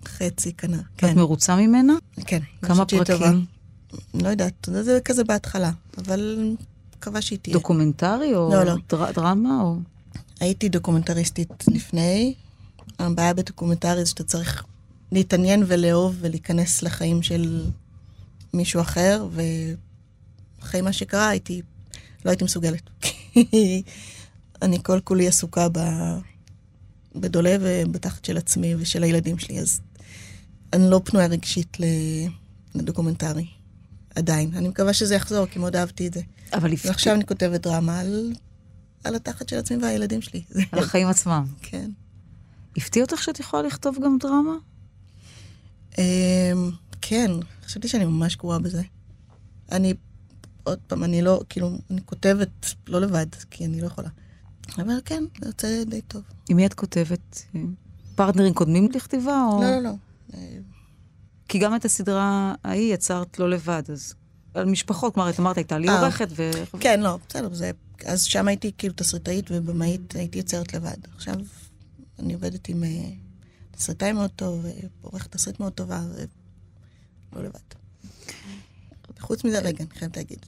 [0.08, 1.16] חצי קנה, את כן.
[1.16, 1.94] מרוצה ממנה?
[2.26, 2.40] כן.
[2.62, 2.86] כמה.
[2.86, 3.46] פרקים?
[4.14, 6.54] לא יודעת, זה כזה בהתחלה, אבל
[7.00, 7.54] מקווה שהיא תהיה.
[7.54, 8.76] דוקומנטרי או לא, לא.
[8.90, 9.76] דר- דרמה או...
[10.40, 12.34] הייתי דוקומנטריסטית לפני.
[13.00, 14.64] הבעיה בדוקומנטרי זה שאתה צריך
[15.12, 17.66] להתעניין ולאהוב ולהיכנס לחיים של
[18.54, 19.28] מישהו אחר,
[20.62, 21.62] ואחרי מה שקרה הייתי,
[22.26, 22.90] לא הייתי מסוגלת.
[24.62, 25.80] אני כל כולי עסוקה ב...
[27.16, 29.82] בדולה ובתחת של עצמי ושל הילדים שלי, אז
[30.74, 31.78] אני לא פנויה רגשית.
[32.76, 33.46] לדוקומנטרי.
[34.16, 34.52] עדיין.
[34.56, 36.22] אני מקווה שזה יחזור, כי מאוד אהבתי את זה.
[36.54, 36.86] אבל לפ...
[36.86, 38.34] ועכשיו אני כותבת דרמה על,
[39.04, 40.44] על התחת של עצמי והילדים שלי.
[40.72, 41.46] על החיים עצמם.
[41.62, 41.92] כן.
[42.78, 44.56] הפתיע אותך שאת יכולה לכתוב גם דרמה?
[45.98, 47.32] אמ, כן,
[47.66, 48.82] חשבתי שאני ממש גרועה בזה.
[49.72, 49.94] אני,
[50.64, 52.50] עוד פעם, אני לא, כאילו, אני כותבת
[52.88, 54.10] לא לבד, כי אני לא יכולה.
[54.78, 56.22] אבל כן, זה יוצא די טוב.
[56.50, 57.46] עם מי את כותבת?
[58.16, 59.44] פרטנרים קודמים לכתיבה?
[59.52, 59.62] או...
[59.64, 59.92] לא, לא, לא.
[61.50, 64.14] כי גם את הסדרה ההיא יצרת לא לבד, אז...
[64.54, 66.00] על משפחות, כלומר, את אמרת, הייתה לי אה.
[66.00, 66.52] עורכת ו...
[66.80, 67.72] כן, לא, בסדר, זה...
[68.06, 70.98] אז שם הייתי כאילו תסריטאית ובמאית, הייתי יוצרת לבד.
[71.16, 71.36] עכשיו
[72.20, 72.90] אני עובדת עם אה,
[73.72, 74.66] תסריטאי מאוד טוב,
[75.02, 76.02] ועורכת תסריט מאוד טובה,
[77.34, 77.60] ולא לבד.
[79.20, 80.46] חוץ מזה, רגע, אני חייבת להגיד,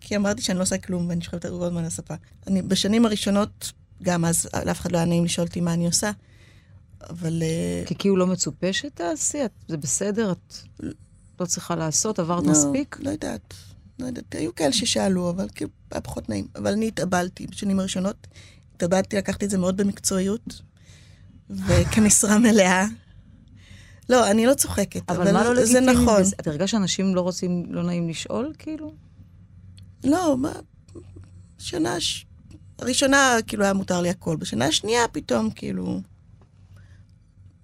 [0.00, 2.14] כי אמרתי שאני לא עושה כלום ואני שוכבת הרבה זמן על הספה.
[2.46, 3.72] אני בשנים הראשונות,
[4.02, 6.10] גם אז לאף אחד לא היה נעים לשאול אותי מה אני עושה,
[7.10, 7.42] אבל...
[7.42, 9.38] אה, כי כאילו לא מצופה שתעשי,
[9.68, 10.54] זה בסדר, את
[11.40, 12.96] לא צריכה לעשות, עברת לא, מספיק?
[13.00, 13.54] לא יודעת.
[13.98, 16.46] לא יודעת, היו כאלה ששאלו, אבל כאילו, היה פחות נעים.
[16.56, 18.26] אבל אני התאבלתי בשנים הראשונות.
[18.76, 20.62] התאבלתי, לקחתי את זה מאוד במקצועיות,
[21.50, 22.86] וכמשרה מלאה.
[24.08, 26.22] לא, אני לא צוחקת, אבל, אבל לא זה נכון.
[26.40, 28.94] את הרגשת שאנשים לא רוצים, לא נעים לשאול, כאילו?
[30.04, 30.52] לא, מה...
[31.58, 31.96] שנה.
[32.78, 34.36] הראשונה, כאילו, היה מותר לי הכל.
[34.36, 36.00] בשנה השנייה, פתאום, כאילו...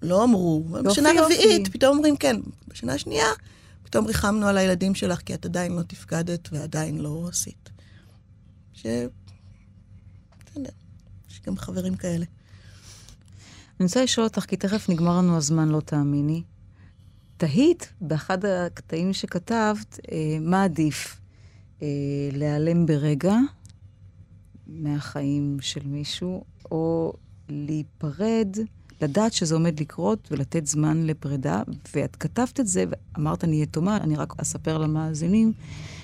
[0.03, 0.64] לא אמרו.
[0.84, 2.36] בשנה הרביעית, פתאום אומרים כן.
[2.68, 3.26] בשנה השנייה,
[3.82, 7.70] פתאום ריחמנו על הילדים שלך, כי את עדיין לא תפקדת ועדיין לא עשית.
[8.72, 8.86] ש...
[10.47, 10.70] בסדר,
[11.30, 12.24] יש גם חברים כאלה.
[13.80, 16.42] אני רוצה לשאול אותך, כי תכף נגמר לנו הזמן, לא תאמיני.
[17.36, 21.20] תהית באחד הקטעים שכתבת, אה, מה עדיף?
[21.82, 21.88] אה,
[22.32, 23.34] להיעלם ברגע
[24.66, 27.12] מהחיים של מישהו, או
[27.49, 28.57] להיפרד,
[29.01, 31.62] לדעת שזה עומד לקרות ולתת זמן לפרידה.
[31.94, 35.53] ואת כתבת את זה, ואמרת, אני יתומה, אני רק אספר למאזינים,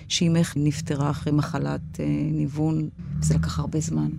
[0.09, 2.89] שאימך נפטרה אחרי מחלת אה, ניוון,
[3.21, 4.11] וזה לקח הרבה זמן.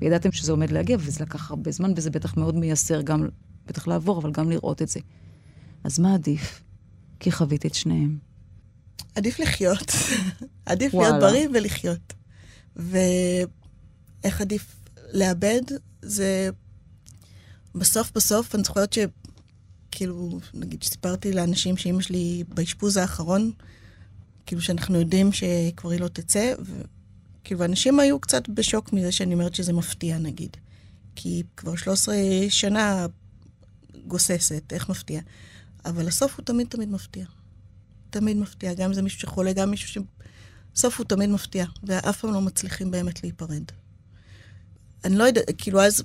[0.00, 3.28] וידעתם שזה עומד להגיע, וזה לקח הרבה זמן, וזה בטח מאוד מייסר גם,
[3.66, 5.00] בטח לעבור, אבל גם לראות את זה.
[5.84, 6.62] אז מה עדיף?
[7.20, 8.18] כי חווית את שניהם.
[9.14, 9.92] עדיף לחיות.
[10.66, 11.10] עדיף וואלה.
[11.10, 12.12] להיות בריא ולחיות.
[12.76, 14.76] ואיך עדיף
[15.12, 15.60] לאבד?
[16.02, 16.50] זה
[17.74, 18.98] בסוף בסוף, אני זוכרת ש...
[19.90, 23.50] כאילו, נגיד שסיפרתי לאנשים שאימא שלי באשפוז האחרון,
[24.46, 29.54] כאילו שאנחנו יודעים שכבר היא לא תצא, וכאילו אנשים היו קצת בשוק מזה שאני אומרת
[29.54, 30.56] שזה מפתיע נגיד.
[31.16, 32.14] כי כבר 13
[32.48, 33.06] שנה
[34.06, 35.20] גוססת, איך מפתיע?
[35.84, 37.26] אבל הסוף הוא תמיד תמיד מפתיע.
[38.10, 39.98] תמיד מפתיע, גם אם זה מישהו שחולה, גם מישהו ש...
[40.76, 43.62] הסוף הוא תמיד מפתיע, ואף פעם לא מצליחים באמת להיפרד.
[45.04, 46.02] אני לא יודעת, כאילו אז,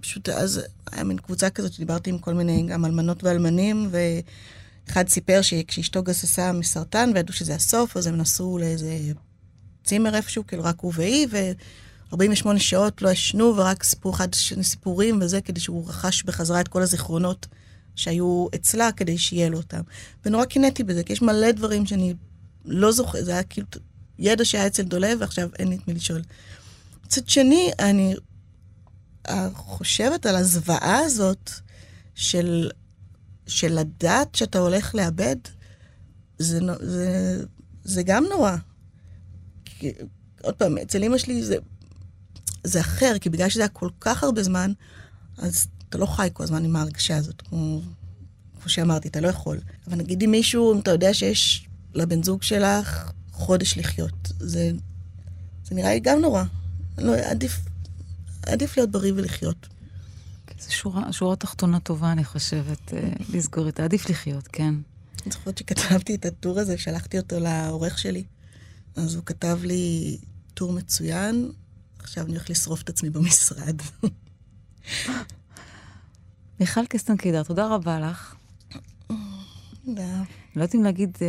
[0.00, 0.60] פשוט אז
[0.92, 6.52] היה מין קבוצה כזאת שדיברתי עם כל מיני, גם אלמנות ואלמנים, ואחד סיפר שכשאשתו גססה
[6.52, 8.98] מסרטן וידעו שזה הסוף, אז הם נסעו לאיזה
[9.84, 15.18] צימר איפשהו, כאילו רק הוא והיא, ו-48 שעות לא ישנו, ורק סיפור אחד, שני סיפורים
[15.22, 17.46] וזה, כדי שהוא רכש בחזרה את כל הזיכרונות
[17.96, 19.80] שהיו אצלה, כדי שיהיה לו אותם.
[20.24, 22.14] ונורא קינאתי בזה, כי יש מלא דברים שאני
[22.64, 23.66] לא זוכר, זה היה כאילו
[24.18, 26.22] ידע שהיה אצל דולב, ועכשיו אין לי את מי לשאול.
[27.04, 28.14] מצד שני, אני
[29.54, 31.50] חושבת על הזוועה הזאת
[32.14, 32.70] של,
[33.46, 35.36] של לדעת שאתה הולך לאבד,
[36.38, 37.40] זה, זה,
[37.84, 38.56] זה גם נורא.
[39.64, 39.92] כי,
[40.42, 41.56] עוד פעם, אצל אמא שלי זה,
[42.64, 44.72] זה אחר, כי בגלל שזה היה כל כך הרבה זמן,
[45.38, 47.80] אז אתה לא חי כל הזמן עם ההרגשה הזאת, כמו,
[48.60, 49.60] כמו שאמרתי, אתה לא יכול.
[49.86, 54.70] אבל נגיד אם מישהו, אם אתה יודע שיש לבן זוג שלך חודש לחיות, זה,
[55.64, 56.44] זה נראה לי גם נורא.
[56.98, 57.60] לא, עדיף,
[58.48, 59.68] עדיף להיות בריא ולחיות.
[60.60, 64.74] זו שורה, שורה תחתונה טובה, אני חושבת, אה, לסגור את עדיף לחיות, כן.
[65.22, 68.24] אני זוכרת שכתבתי את הטור הזה, שלחתי אותו לעורך שלי.
[68.96, 70.18] אז הוא כתב לי,
[70.54, 71.52] טור מצוין,
[71.98, 73.76] עכשיו אני הולך לשרוף את עצמי במשרד.
[76.60, 78.34] מיכל קסטן קידר, תודה רבה לך.
[79.84, 80.22] תודה.
[80.56, 81.16] לא יודעת אם להגיד...
[81.22, 81.28] אה,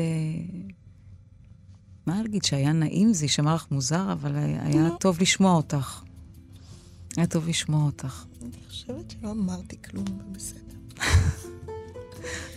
[2.06, 4.98] מה להגיד, שהיה נעים, זה יישמע לך מוזר, אבל היה לא.
[5.00, 6.02] טוב לשמוע אותך.
[7.18, 8.26] היה טוב לשמוע אותך.
[8.42, 11.04] אני חושבת שלא אמרתי כלום, בסדר.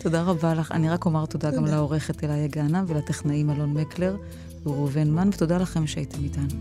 [0.02, 0.72] תודה רבה לך.
[0.72, 1.62] אני רק אומר תודה, תודה.
[1.62, 4.16] גם לעורכת אליה גאנם ולטכנאים אלון מקלר
[4.66, 6.54] וראובן מן, ותודה לכם שהייתם איתנו.